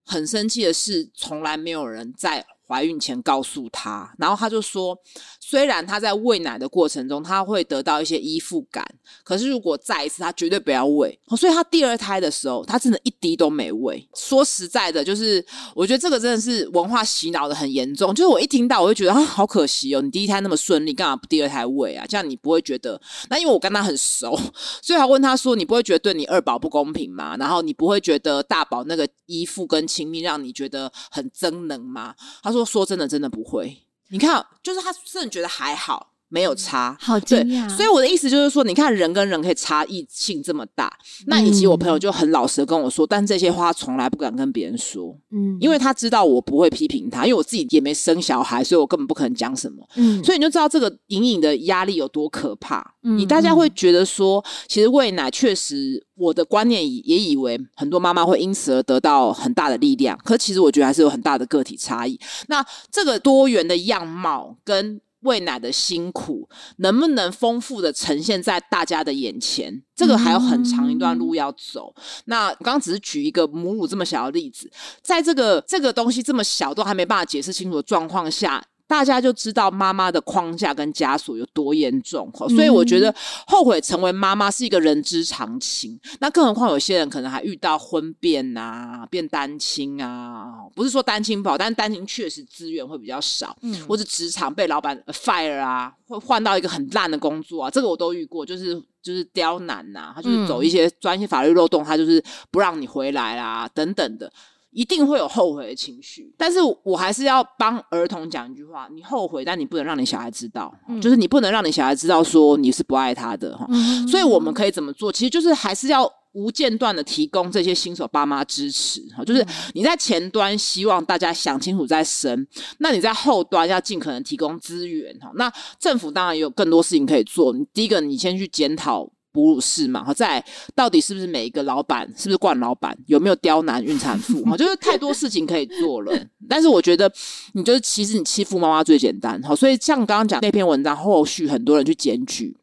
[0.06, 2.46] 很生气的是，从来没有人在。
[2.68, 4.98] 怀孕前告诉他，然后他就说，
[5.40, 8.86] 虽然他在喂奶的过程中他会得到一些依附感，
[9.24, 11.18] 可是如果再一次，他绝对不要喂。
[11.38, 14.06] 所以他第二胎的时候，他真的一滴都没喂。
[14.16, 18.14] 说实在的，就是我觉得这个真的是文化洗脑的很严重。
[18.14, 22.06] 就是我一听到，我就觉得啊，好可惜哦，你第一胎那么顺利，干嘛不第二胎喂啊？
[22.06, 23.00] 这样你不会觉得？
[23.30, 24.38] 那因为我跟他很熟，
[24.84, 27.38] 所以他问他说，你不会觉得对你二宝不公平吗？
[27.38, 32.14] 然后你不会觉得大宝那个依附跟亲密让你觉得很增能吗？
[32.44, 32.57] 他说。
[32.58, 33.84] 说说真的，真的不会。
[34.10, 36.14] 你看，就是他甚至觉得还好。
[36.30, 37.70] 没有差，好惊讶。
[37.70, 40.88] 所以我的意思就是说，你看人跟人可以差异性这么大，
[41.22, 52.96] 嗯、那以及我朋友就很老实的跟我说，但这些话从来不敢跟别人说，嗯，因为他知道我不会批评他，因为我自己也没生小孩，所以我根本不可能讲什么，嗯，所以你就知道这个隐隐的压力有多可怕。
[53.04, 62.20] 嗯，你大家会觉得说，其实喂奶确实，我的观念也以为很多妈妈会因此而得到很大的力量，可其实我觉得还是有很大的个体差异。
[62.48, 65.00] 那这个多元的样貌跟。
[65.22, 69.84] 喂奶的辛苦能不能丰富的呈现在大家的眼前？
[69.96, 71.94] 这个还有很长一段路要走。
[71.96, 78.64] 嗯、那刚刚只是举一个母乳这么小的例子，在这个这个东西这么小都还没办法解释清楚的状况下。
[78.88, 83.14] 大家就知道妈妈的框架跟枷锁有多严重，所以我觉得
[83.46, 86.00] 后悔成为妈妈是一个人之常情。
[86.20, 98.74] 那更何况有些人可能还遇到婚变啊、变单亲啊，不是说单亲不好，但是单亲确实资源会比较少，嗯，或者职场被老板 fire 啊，会换到一个很烂的工作啊，这个我都遇过，就是
[99.04, 104.32] 就是刁难呐、啊，他就是走一些专业法律漏洞，他就是不让你回来啦，等等的。
[104.78, 113.66] 一定会有后悔的情绪，但是我还是要帮儿童讲一句话：你后悔，但你不能让你小孩知道，嗯、就是你不能让你小孩知道说你是不爱他的哈。
[113.70, 115.12] 嗯、所以我们可以怎么做？
[115.12, 119.26] 其实就是还是要无间断的提供这些新手爸妈支持哈。
[119.26, 122.46] 就是你在前端希望大家想清楚再生，
[122.78, 125.32] 那你在后端要尽可能提供资源哈。
[125.34, 127.52] 那政府当然也有更多事情可以做。
[127.52, 129.10] 你第一个，你先去检讨。
[129.38, 134.42] 哺乳室嘛，好在到底是不是每一个老板，是不是惯老板，有没有刁难孕产妇？
[134.50, 136.12] 哈，就是太多事情可以做了。
[136.50, 137.12] 但是我觉得，
[137.54, 142.58] 你就是其实你欺负妈妈最简单，好，所以像刚刚讲那篇文章，后续很多人去检举。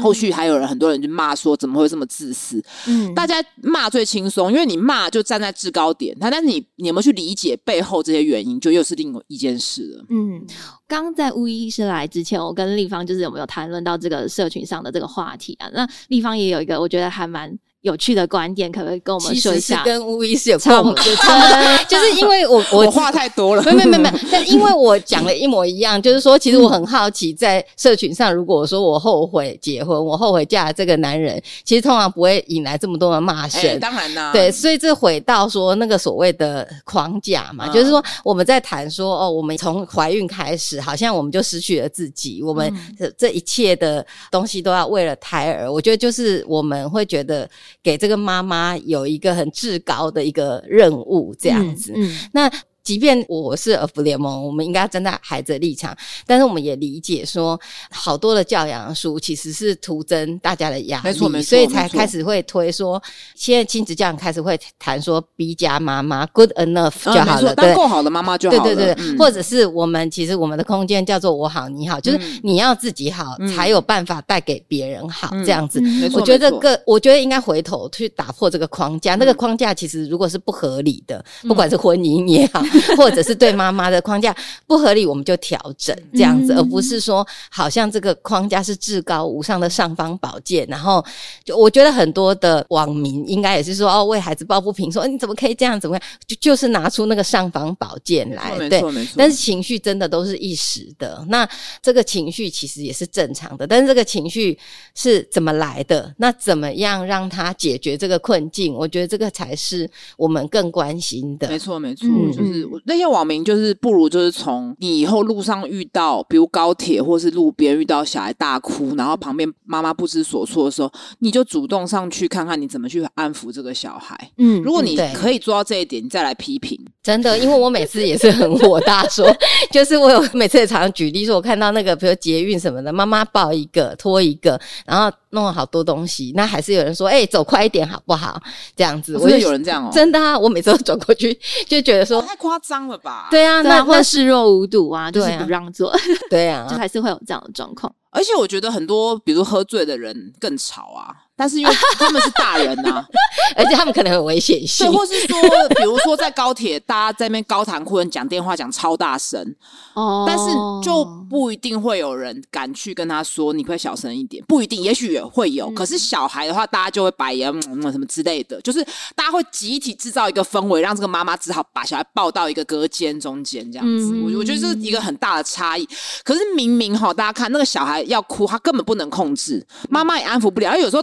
[0.00, 2.62] 后续还有人，很多人就骂说，怎么会这么自私？
[2.88, 10.04] 嗯，大家骂最轻松，因为你骂就站在制高点，但但是你你有没有去理解背后这些原因，就又是另一件事了。
[10.08, 10.44] 嗯，
[10.88, 15.70] 刚在巫医师来之前，我跟立方就是有没有谈论到这个社群上的这个话题啊？
[15.72, 17.56] 那立方也有一个，我觉得还蛮。
[17.86, 19.84] 有趣的观点，可不可以跟我们说一下？
[19.84, 20.94] 跟巫医师有共同，
[21.88, 33.60] 就是因为我我， 话太多了，没没没没，但因为我讲了一模一样，就是说，其实我很好奇，在社群上，如果说我后悔结婚，我后悔嫁了这个男人，其实通常不会引来这么多的骂声。
[33.60, 45.70] 欸，当然啦，对，所以这回到说那个所谓的框架嘛，嗯、就是说我们在谈说哦，我们从怀孕开始，好像我们就失去了自己，我们这这一切的东西都要为了胎儿。
[45.70, 47.48] 我觉得就是我们会觉得。
[47.86, 51.92] 给这个妈妈有一个很至高的一个任务，这样子。
[51.94, 52.50] 嗯嗯、那
[52.86, 55.94] 即便我是儿福联盟，我们应该站在孩子的立场，
[56.24, 63.02] 但是我们也理解说，好多的教养书其实是徒增大家的压力，没错没错，所以才开始会推说，
[63.34, 75.80] 现在亲子教养开始会谈说 B 加妈妈 good enough 就好了，当够好的妈妈就好了，对对对，嗯、或者是我们其实我们的空间叫做我好你好，就是你要自己好，嗯、才有办法带给别人好，嗯、这样子。
[75.82, 82.62] 嗯、我觉得这个，我觉得应该回头去打破这个框架，嗯、那个框架其实如果是不合理的，嗯、不管是婚姻也好，
[82.96, 84.34] 或者是对妈妈的框架
[84.66, 90.66] 不合理，我们就调整这样子，嗯、而不是说好像这个框架是至高无上的尚方宝剑。
[90.68, 91.04] 然后，
[91.44, 98.82] 就我觉得很多的网民应该也是说哦，为孩子抱不平，说你怎么可以这样，怎么样，就就是拿出那个尚方宝剑来，对，
[99.16, 101.24] 但是情绪真的都是一时的。
[101.28, 101.48] 那
[101.82, 104.58] 这个情绪其实也是正常的，但是这个情绪
[104.94, 106.12] 是怎么来的？
[106.18, 108.74] 那怎么样让他解决这个困境？
[108.74, 111.48] 我觉得这个才是我们更关心的。
[111.48, 124.30] 没错，没错，嗯、就是那些网民，就是不如就是从你以后路上遇到，比如高铁或是路边遇到小孩大哭，然后旁边妈妈不知所措的时候，你就主动上去看看你怎么去安抚这个小孩。
[124.38, 126.78] 嗯，如果你可以做到这一点，你再来批评。
[127.02, 129.36] 真的，因为我每次也是很火大说，说
[129.70, 138.40] 就是我有每次也常常举例说，我看到那个比如捷运什么的，妈妈抱一个拖一个，然后弄了好多东西，那还是有人说，哎、欸，走快一点好不好？
[138.74, 143.28] 这样子，我就有人这样哦，真的啊，我每次都走过去 就觉得说太夸张了吧？
[143.30, 145.92] 对啊，那会视若无睹啊， 就是不让座，
[146.30, 147.92] 对啊， 就还是会有这样的状况。
[148.10, 151.25] 而且我觉得很多，比如喝醉的人更吵啊。
[151.36, 153.06] 但是因为 他们是大人呐、啊，
[153.54, 155.38] 而且他们可能很危险性，对，或是说，
[155.76, 159.54] 比如说在高铁，大家在那边高谈阔论，讲电话讲超大声，
[159.94, 160.44] 哦，但是
[160.82, 165.66] 就不一定会有人敢去跟他说，你会小声一点，不一定，也许也会有。
[165.66, 168.82] 嗯、可是小孩的话，大家就会白眼、嗯嗯、什么之类的，就是
[169.14, 174.06] 大家会集体制造一个氛围，让这个妈妈只好把小孩抱到一个隔间中间这样子。
[174.22, 175.86] 我、嗯、我觉得这是一个很大的差异。
[176.24, 181.02] 可是明明哈，大家看那个小孩要哭，他根本不能控制，妈妈也安抚不了，而有时候。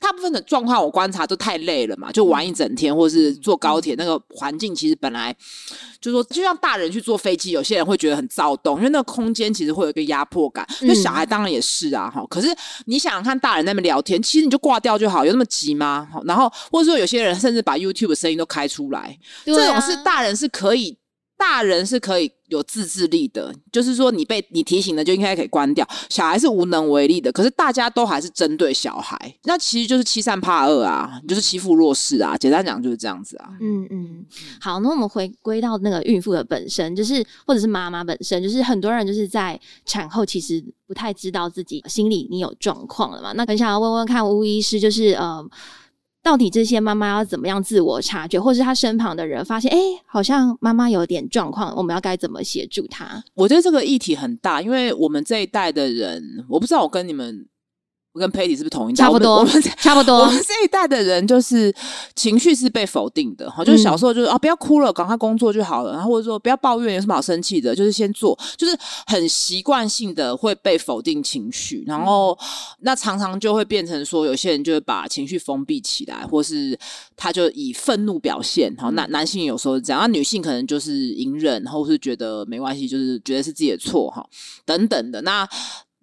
[0.00, 5.34] 大部分的状况我观察都太累了嘛，就玩一整天，或者是坐高铁那个环境，其实本来
[6.00, 10.66] 就说，就像大人去坐飞机，有些人会觉得很躁动，因为那个空间其实会有一个压迫感。
[10.82, 12.22] 那小孩当然也是啊，哈。
[12.28, 12.48] 可是
[12.84, 16.06] 你想想看，大人在那边聊天，其实你就挂掉就好，有那么急吗？
[16.24, 20.97] 然后或者说有些人甚至把 YouTube 的声音都开出来，这种是大人是可以。
[21.38, 25.86] 大人是可以有自制力的，就是说你被你提醒了就应该可以关掉。
[26.10, 32.36] 小孩是无能为力的，可是大家都还是针对小孩，那其实就是欺善怕恶啊，就是欺负弱势啊。
[32.36, 33.50] 简单讲就是这样子啊。
[33.60, 34.26] 嗯嗯，
[34.60, 43.32] 好，那我们回归到那个孕妇的本身，就是或者是妈妈本身，就是很多人就是在产后其实不太知道自己心里你有状况了嘛。
[43.32, 45.48] 那很想要问问看巫医师，就是呃。
[46.28, 53.24] 到底这些妈妈要怎么样自我察觉，或是她身旁的人发现，哎，好像妈妈有点状况，我们要该怎么协助她？
[53.32, 57.46] 我觉得这个议题很大，因为我们这一代的人，我不知道我跟你们。
[58.18, 59.04] 跟 Patty 是不是同一代？
[59.04, 60.18] 差不多，我们差不多。
[60.18, 61.74] 我们这一代的人就是
[62.14, 67.74] 情绪是被否定的，哈，就是小时候就是啊，不要哭了，赶快工作就好了，然后或者说不要抱怨，有什么好生气的？
[67.74, 68.76] 就是先做，就是
[69.06, 72.36] 很习惯性的会被否定情绪，然后
[72.80, 76.78] 那常常就会变成说，有些人就会把情绪封闭起来，或是
[77.16, 78.74] 他就以愤怒表现。
[78.78, 84.26] 好，男男性有时候是这样，那女性可能就是隐忍，或是觉得没关系，就是觉得是自己的错，哈，
[84.64, 85.48] 等等的那。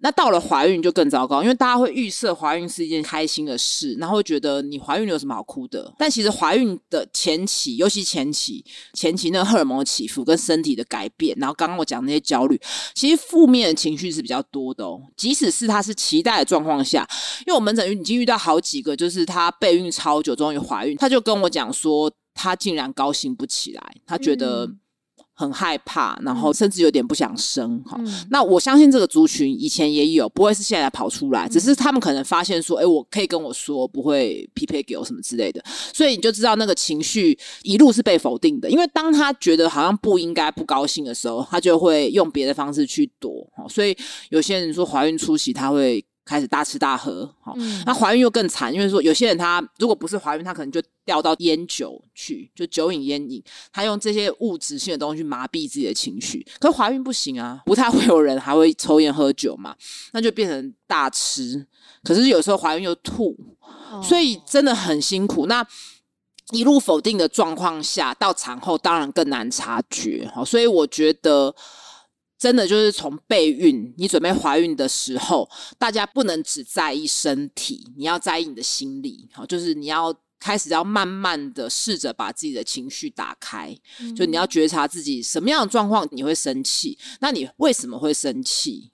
[0.05, 5.91] 那到了怀孕就更糟糕，因为大家会预设怀孕是一件开心的事，然后会觉得你怀孕有什么好哭的？
[5.97, 8.63] 但其实怀孕的前期，尤其前期，
[8.93, 12.61] 前期那个荷尔蒙的起伏跟身体的改变，然后刚刚我讲那些焦虑，
[12.93, 15.01] 其实负面的情绪是比较多的哦。
[15.17, 17.03] 即使是她是期待的状况下，
[17.47, 24.69] 因为我门诊已经遇到好几个，就是她备孕超久，终于怀孕，她就跟我讲说，她竟然高兴不起来，她觉得。
[25.37, 27.97] 很害怕，然后甚至有点不想生哈。
[27.99, 35.61] 嗯、那我相信这个族群以前也有，不会是现在跑出来，嗯、只是他们可能发现说，哎，我可以跟我说，不会匹配给我什么之类的，
[35.93, 38.69] 所以你就知道那个情绪一路是被否定的。
[38.69, 43.45] 因为当他觉得好像不应该不高兴的时候，他就会用别的方式去躲。
[43.69, 43.95] 所以
[44.29, 46.03] 有些人说怀孕初期他会。
[46.25, 56.43] 开始大吃大喝，好，嗯、那怀孕又更惨，因为说有些人他如果不是怀孕，他可能就掉到烟酒去，就酒瘾烟瘾，他用这些物质性的东西去麻痹自己的情绪。
[56.59, 59.75] 可是怀孕不行啊，不太会有人还会抽烟喝酒嘛，
[60.13, 61.63] 那就变成大吃。
[62.03, 65.45] 可是有时候怀孕又吐，哦、所以真的很辛苦。
[65.45, 65.63] 那
[66.51, 70.27] 一路否定的状况下，到产后当然更难察觉。
[70.33, 71.55] 好，所以我觉得。
[72.45, 79.27] 真的就是从备孕，你准备怀孕的时候，大家不能只在意身体，你要在意你的心理。
[79.33, 88.91] 好，就是你要开始要慢慢的试着把自己的情绪打开，嗯、就你要觉察自己什么样的状况你会生气，那你为什么会生气？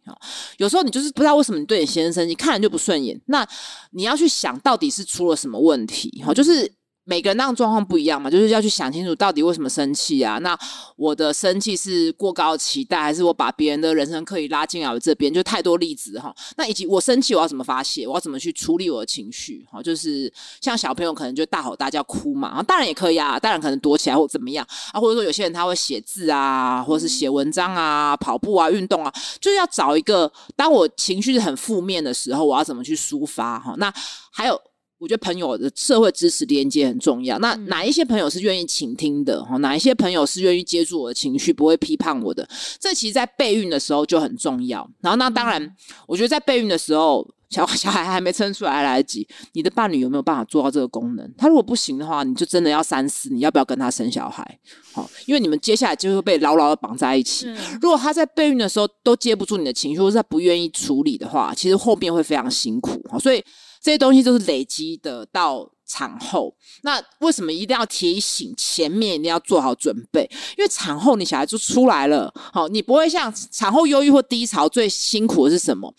[0.56, 3.46] 有时候你就是不知道为什么你对你先生生气，看人就不顺眼，那
[3.92, 6.24] 你要去想到底是出了什么问题？
[6.26, 6.72] 哈，就是。
[7.04, 10.38] 每个人那种状况不一样嘛，就是要去想清楚到底为什么生气啊？
[10.38, 10.58] 那
[10.96, 15.34] 我的生气是过高的期待，还是我把别人的人生刻意拉进来我这边？
[15.34, 16.34] 就太多例子哈。
[16.58, 18.08] 那以及我生气我要怎么发泄？
[18.08, 19.66] 我要怎么去处理我的情绪？
[19.72, 20.32] 哈，就是
[20.62, 33.60] 像小朋友可能就大吼大叫哭嘛，啊，大人也可以啊，大人可能躲起来或怎么样啊，或者说有些人他会写字啊，或者是写文章啊，跑步啊，运动啊，就是要找一个当我情绪是很负面的时候，我要怎么去抒发？
[33.60, 33.92] 哈，那
[34.32, 34.62] 还有。
[35.02, 37.40] 我觉得朋友的社会支持连接很重要。
[37.40, 39.44] 那哪一些朋友是愿意倾听的？
[39.44, 42.48] 哈，哪一些朋友是愿意接住我的情绪，不会批判我的？
[42.80, 44.88] 这其实，在备孕的时候就很重要。
[45.00, 45.76] 然后，那当然，
[46.06, 51.34] 我觉得在备孕的时候，小小孩还没生出来来得及，你的伴侣有没有办法做到这个功能？
[51.36, 54.60] 他如果不行的话，你就真的要三思，你要不要跟他生小孩？
[54.94, 57.48] 好，因为你们接下来就会被牢牢的绑在一起。
[57.82, 63.04] 如果他在备孕的时候都接不住你的情绪，或者他不愿意处理的话，其实后面会非常辛苦。
[63.10, 63.44] 好，所以。
[63.82, 70.30] 这些东西都是累积的到产后，那为什么一定要提醒前面一定要做好准备？
[70.58, 75.94] 因为产后你小孩就出来了，好，你不会像产后忧郁或低潮最辛苦的是什么？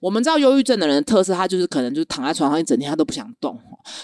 [0.00, 3.58] 我们知道忧郁症的人的特色，他就是可能就是躺在床上一整天他都不想动，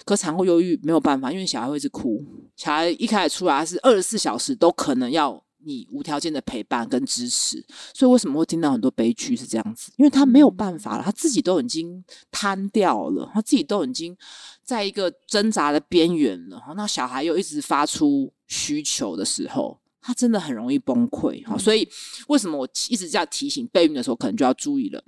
[0.06, 2.24] 可产后忧郁没有办法，因为小孩会一直哭，
[2.56, 5.43] 小孩一开始出来是二十四小时都可能要。
[5.64, 9.92] 你无条件的陪伴跟支持，所以为什么会听到很多悲剧是这样子？
[9.96, 14.16] 因为他没有办法了，他自己都已经瘫掉了，他自己都已经
[14.62, 16.62] 在一个挣扎的边缘了。
[16.76, 21.46] 那小孩又一直发出需求的时候，他真的很容易崩溃。
[21.46, 21.88] 好，所以
[22.28, 25.02] 为什么我一直在提醒备孕的时候，可能就要注意了。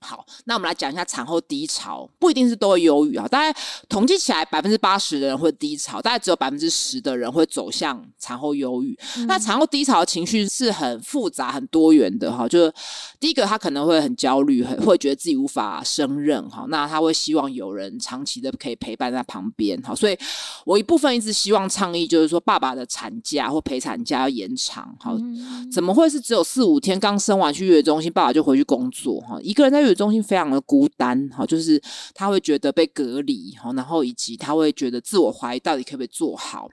[0.00, 3.26] 好，那我们来讲一下产后低潮，不一定是都会忧郁啊。
[3.26, 8.96] 大概统计起来，百分之八十的人会低潮，大概只有百分之十的人会走向产后忧郁。
[9.16, 12.46] 嗯、那产后低潮的情绪是很复杂、很多元的哈。
[12.48, 12.72] 就是
[13.18, 16.64] 第一个，他可能会很焦虑，很会觉得自己无法胜任哈。
[16.68, 19.92] 那他会希望有人长期的可以陪伴在旁边哈。
[19.96, 20.16] 所以
[20.64, 25.10] 我一部分一直希望倡议，就是说爸爸的产假或陪产假要延长哈。
[25.18, 26.98] 嗯、怎么会是只有四五天？
[27.00, 29.36] 刚生完去月子中心，爸爸就回去工作哈？
[29.42, 29.87] 一个人在。
[29.94, 31.80] 中心非常的孤单，哈，就是
[32.14, 36.68] 他会觉得被隔离，哈，然后以及他会觉得自我怀疑，到底可不可以做好。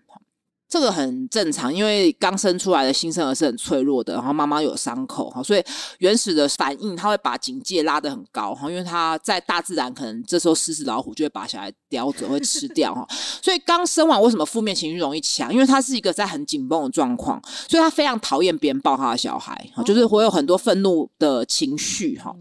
[0.75, 5.63] 这个很正常，因为刚生出来的新生儿是很脆弱的，然后妈妈有伤口哈，所以
[5.99, 13.07] 原始的反应他会把警戒拉得很高哈，因为他在大自然可能这时候狮子老虎就会把小孩叼走，会吃掉哈，
[13.41, 15.53] 所以刚生完为什么负面情绪容易强？
[15.53, 22.35] 因为他是一个在很紧绷的状况，所以他非常讨厌别人抱他的小孩哈，就是会有很多愤怒的情绪哈。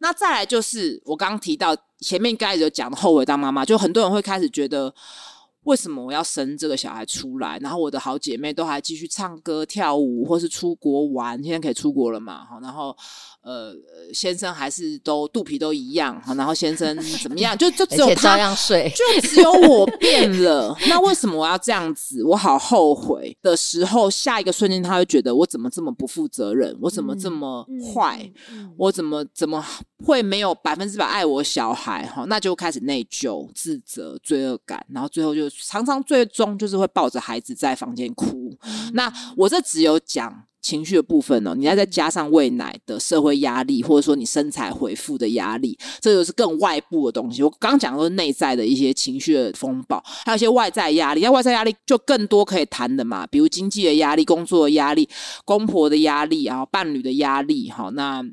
[0.00, 4.92] 那再来就是我刚刚提到前面刚才有讲的后悔当妈妈，就很多人会开始觉得。
[5.66, 7.58] 为什么我要生这个小孩出来？
[7.58, 12.44] 然后我的好姐妹都还继续唱歌跳舞，或是出国玩，现在可以出国了嘛？
[12.44, 12.96] 哈，然后
[13.46, 13.72] 呃，
[14.12, 17.56] 先生还是都肚皮都一样， 哈，然后先生怎么样？
[17.56, 20.76] 就就 只有他，照样睡， 就只有我变了。
[20.88, 22.24] 那为什么我要这样子？
[22.24, 26.76] 我好后悔的时候，下一个瞬间他会觉得我怎么这么不负责任？
[26.80, 28.28] 我怎么这么坏？
[28.76, 29.64] 我怎么怎么
[30.04, 32.04] 会没有百分之百爱我小孩？
[32.06, 35.46] 哈，那就开始内疚、自责、罪恶感，然后最后就。
[35.68, 38.56] 常常最终就是会抱着孩子在房间哭。
[38.62, 40.32] 嗯、那我这只有讲
[40.66, 47.40] 情绪的部分哦，你要再加上喂奶的社会压力，或者说你身材回复的压力，这就是更外部的东西。
[47.40, 51.20] 我刚刚讲的都是内在的一些情绪的风暴，还有一些外在压力。
[51.20, 55.08] 那外在压力就更多可以谈的嘛，比如经济的压力、工作的压力、
[55.44, 57.70] 公婆的压力，然后伴侣的压力。
[57.70, 58.24] 好，那。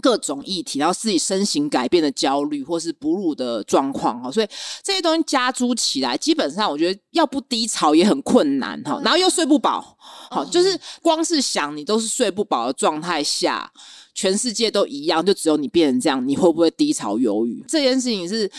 [0.00, 4.46] 各种议题，然后自己身形改变的焦虑，或是哺乳的状况哈，所以
[4.82, 9.00] 这些东西加诸起来，基本上我觉得要不低潮也很困难哈。
[9.04, 13.70] 然后又睡不饱，好，就是光是想你都是睡不饱的状态下，
[14.14, 17.64] 全世界都一样，就只有你变成这样，你会不会低潮、忧郁？
[17.68, 18.50] 这件事情是。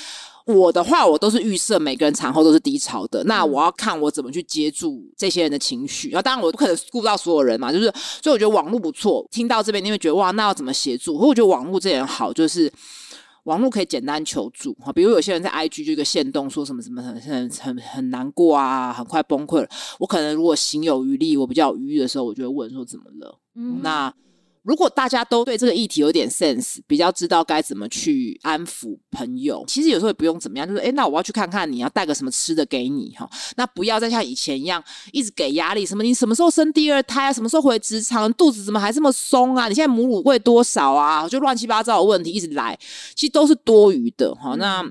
[0.45, 3.23] 我的话，我都是预设每个人产后都是低潮的。
[3.25, 6.09] 那我要看我怎么去接住这些人的情绪。
[6.09, 7.85] 然后当然我不可能顾不到所有人嘛，就是
[8.21, 9.25] 所以我觉得网络不错。
[9.31, 11.15] 听到这边你会觉得哇，那要怎么协助？
[11.15, 12.71] 我觉得网络这点好，就是
[13.43, 14.73] 网络可以简单求助。
[14.79, 19.69] 哈，比如有些人在 IG 就一个限动说什么什么很很很很难过啊，很快崩溃了。
[19.99, 23.39] 我可能如果行有余力，我比较有余裕的时候，我就会问说怎么了？
[23.55, 24.13] 嗯，那。
[24.63, 39.67] 如果大家都对这个议题有点 sense，比较知道该怎么去安抚朋友，其实有时候也不用怎么样，就是诶，那我要去看看你要带个什么吃的给你哈，那不要再像以前一样一直给压力，什么你什么时候生第二胎啊，什么时候回职场，肚子怎么还这么松啊？
[39.67, 41.27] 你现在母乳喂多少啊？
[41.27, 42.77] 就乱七八糟的问题一直来，
[43.15, 44.55] 其实都是多余的哈。
[44.57, 44.83] 那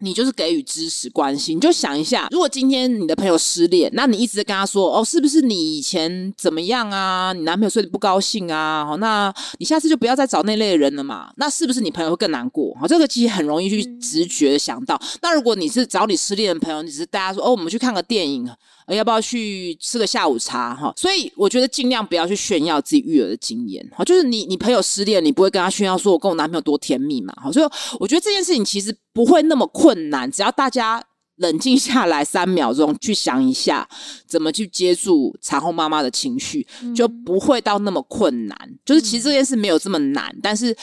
[0.00, 1.56] 你就是给予支持关心。
[1.56, 7.32] 你就想一下，如果今天你的朋友失恋，那你一直跟他说：“哦，是不是你以前怎么样啊？
[7.32, 8.84] 你男朋友说你不高兴啊？
[8.84, 12.74] 好，那你下次就不要再找那类的人了嘛。”那是不是你朋友会更难过？
[12.80, 15.00] 好，这个其实很容易去直觉想到。
[15.22, 18.50] 那如果你是找你失恋的朋友，你只是大家说：“哦，我们去看个电影。”
[18.94, 20.92] 要不要去吃个下午茶哈？
[20.96, 24.04] 所以我觉得尽量不要去炫耀自己育儿的经验哈。
[24.04, 27.32] 就是你你朋友失恋，你不会跟他炫耀说我跟我男朋友多甜蜜嘛？
[27.42, 27.68] 好，所以
[27.98, 31.02] 我觉得这件事情其实不会那么困难，只要大家
[31.36, 33.88] 冷静下来三秒钟去想一下
[34.26, 38.56] 怎么去接住产后妈妈的情绪，就不会到那么困难。
[38.84, 40.76] 就是其实这件事没有这么难，但是。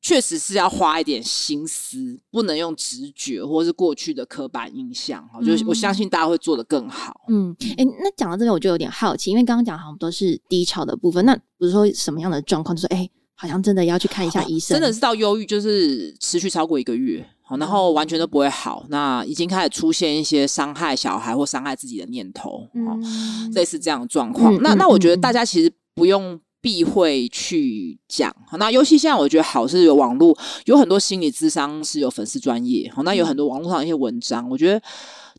[0.00, 5.40] 确实是要花一点心思，不能用直觉或是过去的刻板印象哈。
[5.42, 7.20] 就是我相信大家会做得更好。
[7.28, 24.54] 嗯，哎、欸，那讲到这边我就有点好奇，因为刚刚讲好像都是低潮的部分，那比如说什么样的状况，就是哎、欸，好像真的要去看一下医生，哦、真的是到忧郁，就是持续超过一个月，好，然后完全都不会好，那已经开始出现一些伤害小孩或伤害自己的念头，嗯，类似这样的状况。
[24.54, 26.40] 嗯、那那我觉得大家其实不用。
[26.68, 34.82] 避讳去讲，那尤其现在我觉得好是有网络，有很多心理咨商是有粉丝专业，好，那有很多网络上一些文章，我觉得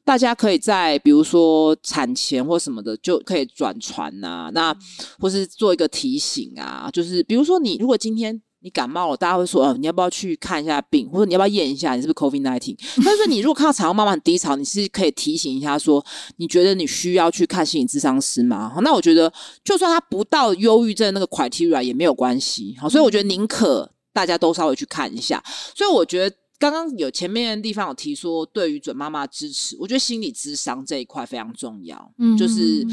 [0.04, 4.76] 大家可以在比如说产前或什么的就可以转传呐，那
[5.20, 8.42] 或是做一个提醒啊，就是比如说你如果今天。
[8.62, 12.78] 你感冒了，大家会说：“哦，你要不要去看一下病，或者你要不要验一下你是不是 COVID nineteen？
[13.06, 16.06] 但是你如果看到产后妈妈很低潮，你是可以提醒一下说
[16.38, 19.32] ：“你觉得你需要去看心理咨商师吗？”，那我觉得
[19.64, 22.76] 就算他不到忧郁症那个 criteria 也没有关系。
[22.80, 25.44] 好，所以我觉得宁可大家都稍微去看一下。
[25.76, 26.36] 所以我觉得。
[26.60, 32.12] 刚刚有前面的地方有提说，对于准妈妈支持，我觉得心理智商这一块非常重要。
[32.18, 32.86] 嗯，就是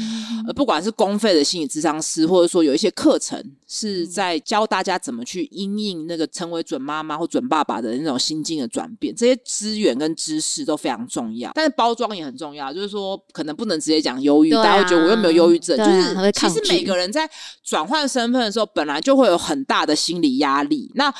[0.47, 11.51] 呃，不管是公费的心理智商师，或者说有一些课程是在教大家怎么去因应那个成为准妈妈或准爸爸的那种心境的转变，这些资源跟知识都非常重要。
[11.53, 15.77] 但是包装也很重要，就是说可能不能直接讲忧郁，啊、大家会觉得我又没有忧郁症。
[15.77, 17.29] 啊、就是其实每个人在
[17.65, 20.89] 转换身份的时候，本来就会有很大的心理压力。
[20.95, 21.13] 那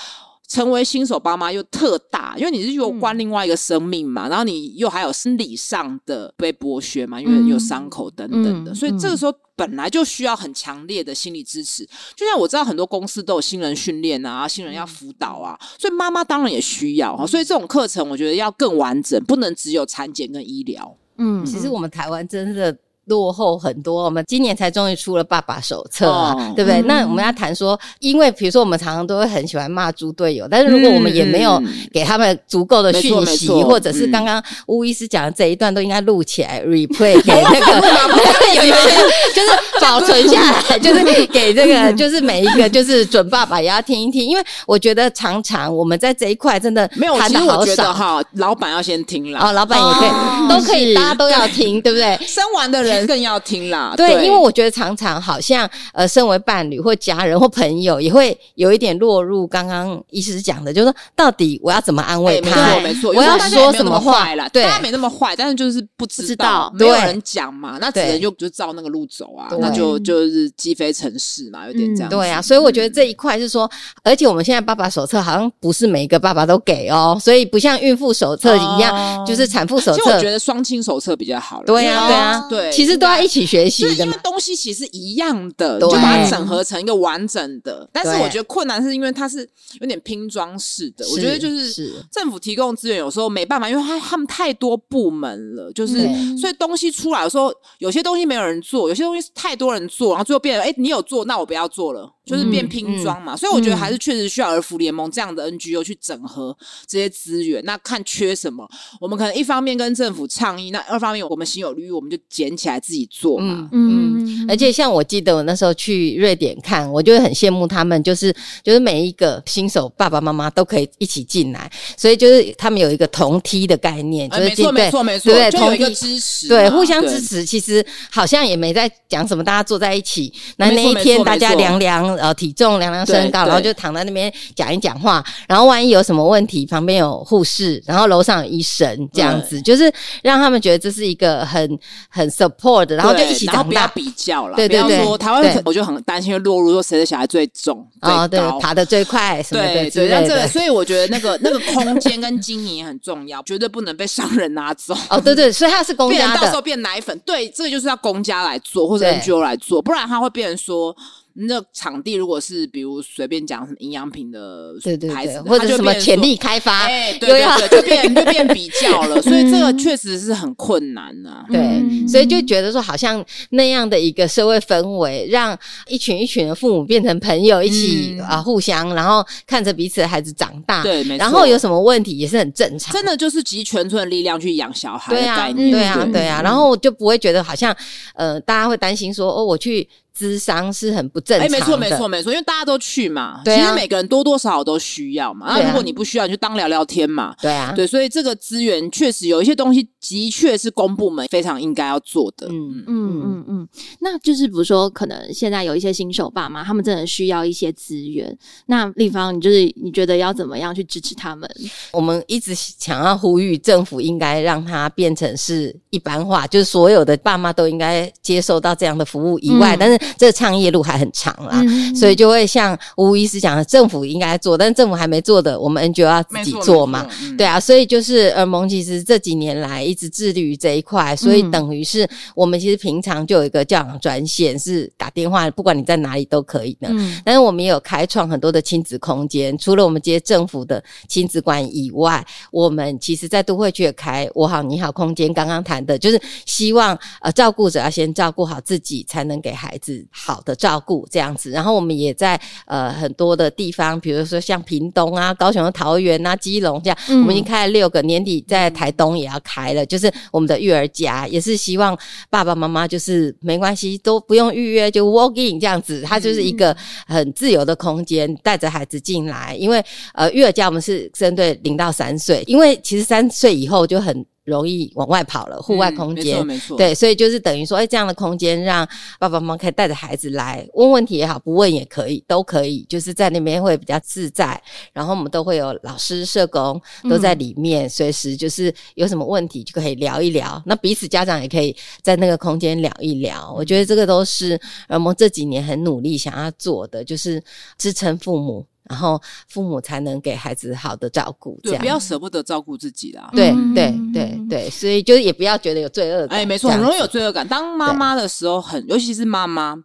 [0.47, 11.85] 成为新手爸妈又特大，因为你是又关另外一个生命嘛，嗯、然后你又还有生理上的被剥削嘛，因为有伤口等等的，嗯、所以这个时候本来就需要很强烈的心理支持。
[12.15, 17.27] 就像我知道很多公司都有新人训练啊，新人要辅导啊，所以妈妈当然也需要哈。
[17.27, 20.97] 所以这种课程我觉得要更完整，不能只有产检跟医疗。
[21.17, 22.77] 嗯，其实我们台湾真的。
[23.07, 26.81] 落后很多，我们今年才终于出了爸爸手册啊，哦、对不对？
[26.81, 31.61] 嗯、那我们要谈说，因为比如说我们常常都会很喜欢骂猪队友，但是如果我们也没有
[31.93, 37.87] 给他们足够的讯息，嗯、或者是刚刚巫医师讲的这一段都应该录起来、嗯、replay 给那个
[38.55, 38.75] 有有
[39.33, 39.49] 就是
[39.79, 52.17] 保存下来，就是给这个就是每一个就是准爸爸也要听一听，因为我觉得常常我们在这一块真的没有谈的好少哈，老板要先听了哦，老板也可以、哦、都可以，大家都要听，对不对？
[52.27, 52.96] 生完的人。
[53.05, 62.49] 更要听啦，对，对因为我觉得常常好像呃，身为伴侣或家人或朋友，也会有一点落入刚刚医师讲的，就是说到底我要怎么安慰他？
[62.61, 64.47] 欸、没错，没错，我要说什么话啦？
[64.49, 72.11] 对，他没那么坏，但是就是不知道，没有人讲嘛，那只能就就照那个路走啊，对那就就是积非成是嘛，有点这样、嗯。
[72.11, 73.69] 对啊，所以我觉得这一块是说，
[74.03, 79.97] 而且我们现在爸爸手册好像不是每一个爸爸都给哦，所以不像孕妇手册一样，哦、就是产妇手册。
[79.97, 81.65] 其实我觉得双亲手册比较好了。
[81.65, 87.89] 对啊，对啊，对，其实都要一起学习的，因为东西其实一样的，对就把它整合成一个完整的。
[87.91, 89.39] 但是我觉得困难是因为它是
[89.81, 91.05] 有点拼装式的。
[91.09, 96.07] 我觉得就是政府提供资源有时候没办法，因为他他们太多部门了，就是
[96.37, 102.13] 所以东西出来的时候，有些东西没有人做，有些东西太多人做，然后最后变成哎，你有做，那我不要做了。
[102.27, 106.53] 就是变拼装嘛，嗯嗯、所以我觉得还是确实需要儿福联盟这样的 NGO 去整合
[106.85, 107.63] 这些资源。
[107.63, 108.67] 那看缺什么，
[108.99, 113.69] 我们可能一方面跟政府倡议，那二方面我们心有余，我们就捡起来自己做嘛。
[113.71, 127.45] 嗯，嗯而且像我记得我那时候去瑞典看，我就会很羡慕他们，就是就是每一个新手爸爸妈妈都可以一起进来，所以就是他们有一个同梯的概念，就是、欸、没错没错没错，对，同一个支持，对，互相支持。
[127.45, 131.97] 其实好像也没在讲什么，大家坐在一起，那那一天大家量量。
[132.17, 139.91] 呃，体重量量身高，然后就躺在那边讲一讲话，然后万一有什么问题，旁边有护士，然后楼上有医生，这样子，就是
[140.23, 145.17] 让他们觉得这是一个很很 support 的，然后就一起长大，不要比较了，对对对。
[145.17, 150.47] 台湾我就很担心会落入说谁的小孩最重，哦，对，爬得最快什么的，对对对。
[150.47, 154.95] 所以我觉得那个那个空间跟经营也很重要，绝对不能被商人拿走。
[155.09, 160.95] 哦，对对，所以它是公家的，到时候变奶粉，对，这个就是要公家来做或者 NGO 来做，不然他会变成说。
[161.39, 171.45] 那场地如果是比如随便讲什么营养品的对对对，牌子，或者什么潜力开发，哎，对对对，就变 就变比较了，所以这个确实是很困难啊。
[171.51, 175.57] 对，所以就觉得说，好像那样的一个社会氛围，让
[175.87, 181.23] 一群一群的父母变成朋友，一起啊互相，然后看着彼此的孩子长大，对，没错。
[181.23, 187.75] 然后有什么问题也是很正常，真的就是集全村的力量去养小孩的概念，对啊，对啊，然后就不会觉得好像
[188.15, 189.87] 呃，大家会担心说，哦，我去。
[190.17, 195.45] 咨商是很不正常的，哎，没错没错没错，因为大家都去嘛，对啊，其实每个人多多少少都需要嘛。
[195.47, 197.35] 那如果你不需要，你就当聊聊天嘛。
[197.41, 202.47] 对啊，对，所以这个资源确实有一些东西，的确是公部门非常应该要做的。
[202.47, 203.67] 嗯嗯嗯嗯，
[203.99, 208.35] 那就是比如说，可能现在有一些新手爸妈，他们真的需要一些资源。
[208.65, 211.49] 那立方，你就是你觉得要怎么样去支持他们？
[211.91, 236.87] 我们一直想要呼吁政府应该让它变成是一般化，就是所有的爸妈都应该接受到这样的服务以外，嗯、但是这个倡议路还很长啦，嗯、所以就会像吴医师讲的，政府应该做，但是政府还没做的，我们 NGO 要自己做嘛，嗯、对啊，所以就是呃，蒙其实这几年来一直致力于这一块，所以等于是我们其实平常就有一个教养专线，是打电话，不管你在哪里都可以的。
[236.89, 245.33] 嗯、但是我们也有开创很多的亲子空间，除了我们接政府的亲子馆以外，我们其实在都会区也开我好你好空间。
[245.33, 250.41] 刚刚谈的就是希望呃照顾者要先照顾好自己，才能给孩子好。
[250.47, 261.97] 的照顾这样子，然后我们也在呃很多的地方，比如说像屏东啊、高雄的桃园啊、基隆这样，嗯、我们已经开了六个，年底在台东也要开了，就是我们的育儿家，也是希望
[262.29, 266.73] 爸爸妈妈就是没关系，都不用预约，就 walk in 这样子，它就是一个
[267.05, 269.83] 很自由的空间，带着孩子进来，因为
[270.13, 274.25] 呃育儿家我们是针对零到三岁，因为其实三岁以后就很。
[274.47, 278.87] 容易往外跑了，户外空间，嗯、没错没错，对，所以就是等于说，哎，这样的空间让
[279.19, 284.59] 爸爸妈妈可以带着孩子来问问题也好，不问也可以，都可以，就是在那边会比较自在。
[284.93, 290.61] 然后我们都会有老师、社工都在里面，随、嗯、时就是有什么问题就可以聊一聊。
[290.65, 293.53] 那彼此家长也可以在那个空间聊一聊。
[293.55, 297.43] 我觉得这个都是我们这几年很努力想要做的，就是
[297.77, 298.65] 支撑父母。
[298.89, 303.29] 然后父母才能给孩子好的照顾，这样对，不要舍不得照顾自己啦。
[303.33, 306.39] 对对对对，所以就是也不要觉得有罪恶感。
[306.39, 307.47] 哎，没错，很容易有罪恶感。
[307.47, 309.77] 当妈妈的时候很，很尤其是妈妈，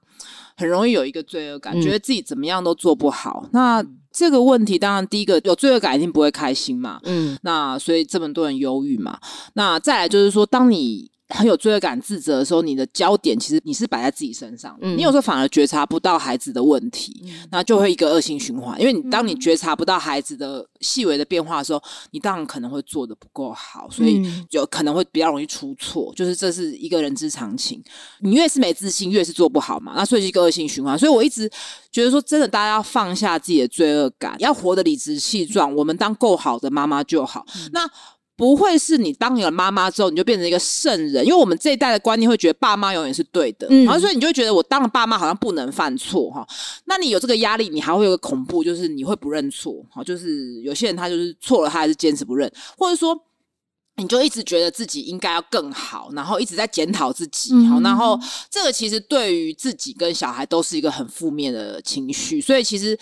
[0.57, 3.46] 很容易有一个罪恶感，嗯、觉得自己怎么样都做不好。
[3.53, 7.00] 那这个问题，当然第一个有罪恶感，一定不会开心嘛。
[7.05, 9.18] 嗯，那所以这么多人忧郁嘛。
[9.53, 11.12] 那再来就是说，当你。
[11.33, 14.78] 很有罪恶感、自责的时候，你的焦点其实你是摆在自己身上。
[14.80, 18.80] 嗯，你有时候反而觉察不到孩子的问题，嗯、那就会一个恶性循环。
[18.80, 26.12] 因为你当你觉察不到孩子的细微的变化的时候，你当然可能会做的不够好，所以就可能会比较容易出错。
[26.14, 27.83] 就是这是一个人之常情。
[28.20, 29.95] 你越是没自信，越是做不好嘛。
[29.97, 30.99] 那所以是一个恶性循环。
[30.99, 31.51] 所以我一直
[31.91, 35.74] 觉得说，真的，大家要放下自己的罪恶感，要活得理直气壮。
[35.74, 37.45] 我们当够好的妈妈就好。
[37.57, 37.91] 嗯、那。
[38.43, 46.45] 不会是你当你了妈妈之后，你就变成一个圣人，因为我们这一代的观念会觉得爸妈永远是对的，嗯，然后所以你就会觉得我当了爸妈好像不能犯错哈。
[46.86, 53.16] 那你有这个压力，你还会有个恐怖，就是你会不认错，哈，就是有些人他就是错了，他还是坚持不认，或者说
[53.99, 58.18] 你就一直觉得自己应该要更好，然后一直在检讨自己，好，然后
[58.51, 62.99] 这个其实对于自己跟小孩都是一个很负面的情绪，所以其实。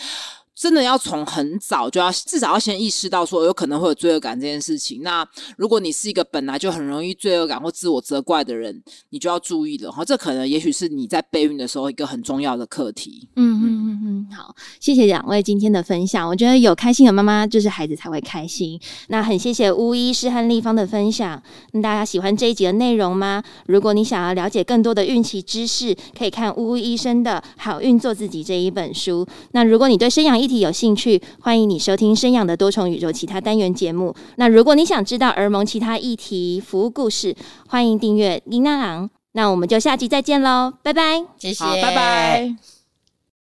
[0.60, 5.00] 真的要从很早就要至少要先意识到说有可能会有罪恶感这件事情。
[5.02, 10.04] 那如果你是一个本来就很容易罪恶感或自我责怪的人，你就要注意了哈。
[10.04, 13.26] 这可能也许是你在备孕的时候一个很重要的课题。
[13.36, 16.28] 嗯嗯嗯嗯，好，谢谢两位今天的分享。
[16.28, 18.78] 我觉得有开心的妈妈，就是孩子才会开心。
[19.08, 21.42] 那很谢谢巫医师和立方的分享。
[21.72, 23.42] 那大家喜欢这一集的内容吗？
[23.64, 29.26] 如果你想要了解更多的孕期知识，可以看巫医生的《好孕做自己》这一本书。
[29.52, 34.12] 那如果你对生养一题有兴趣，欢迎你收听生养的多重宇宙其他单元节目。
[34.36, 37.36] 那如果你想知道儿盟其他议题、服务故事，
[37.68, 39.08] 欢迎订阅林娜郎。
[39.32, 42.79] 那我们就下集再见喽，拜拜，谢谢，拜拜。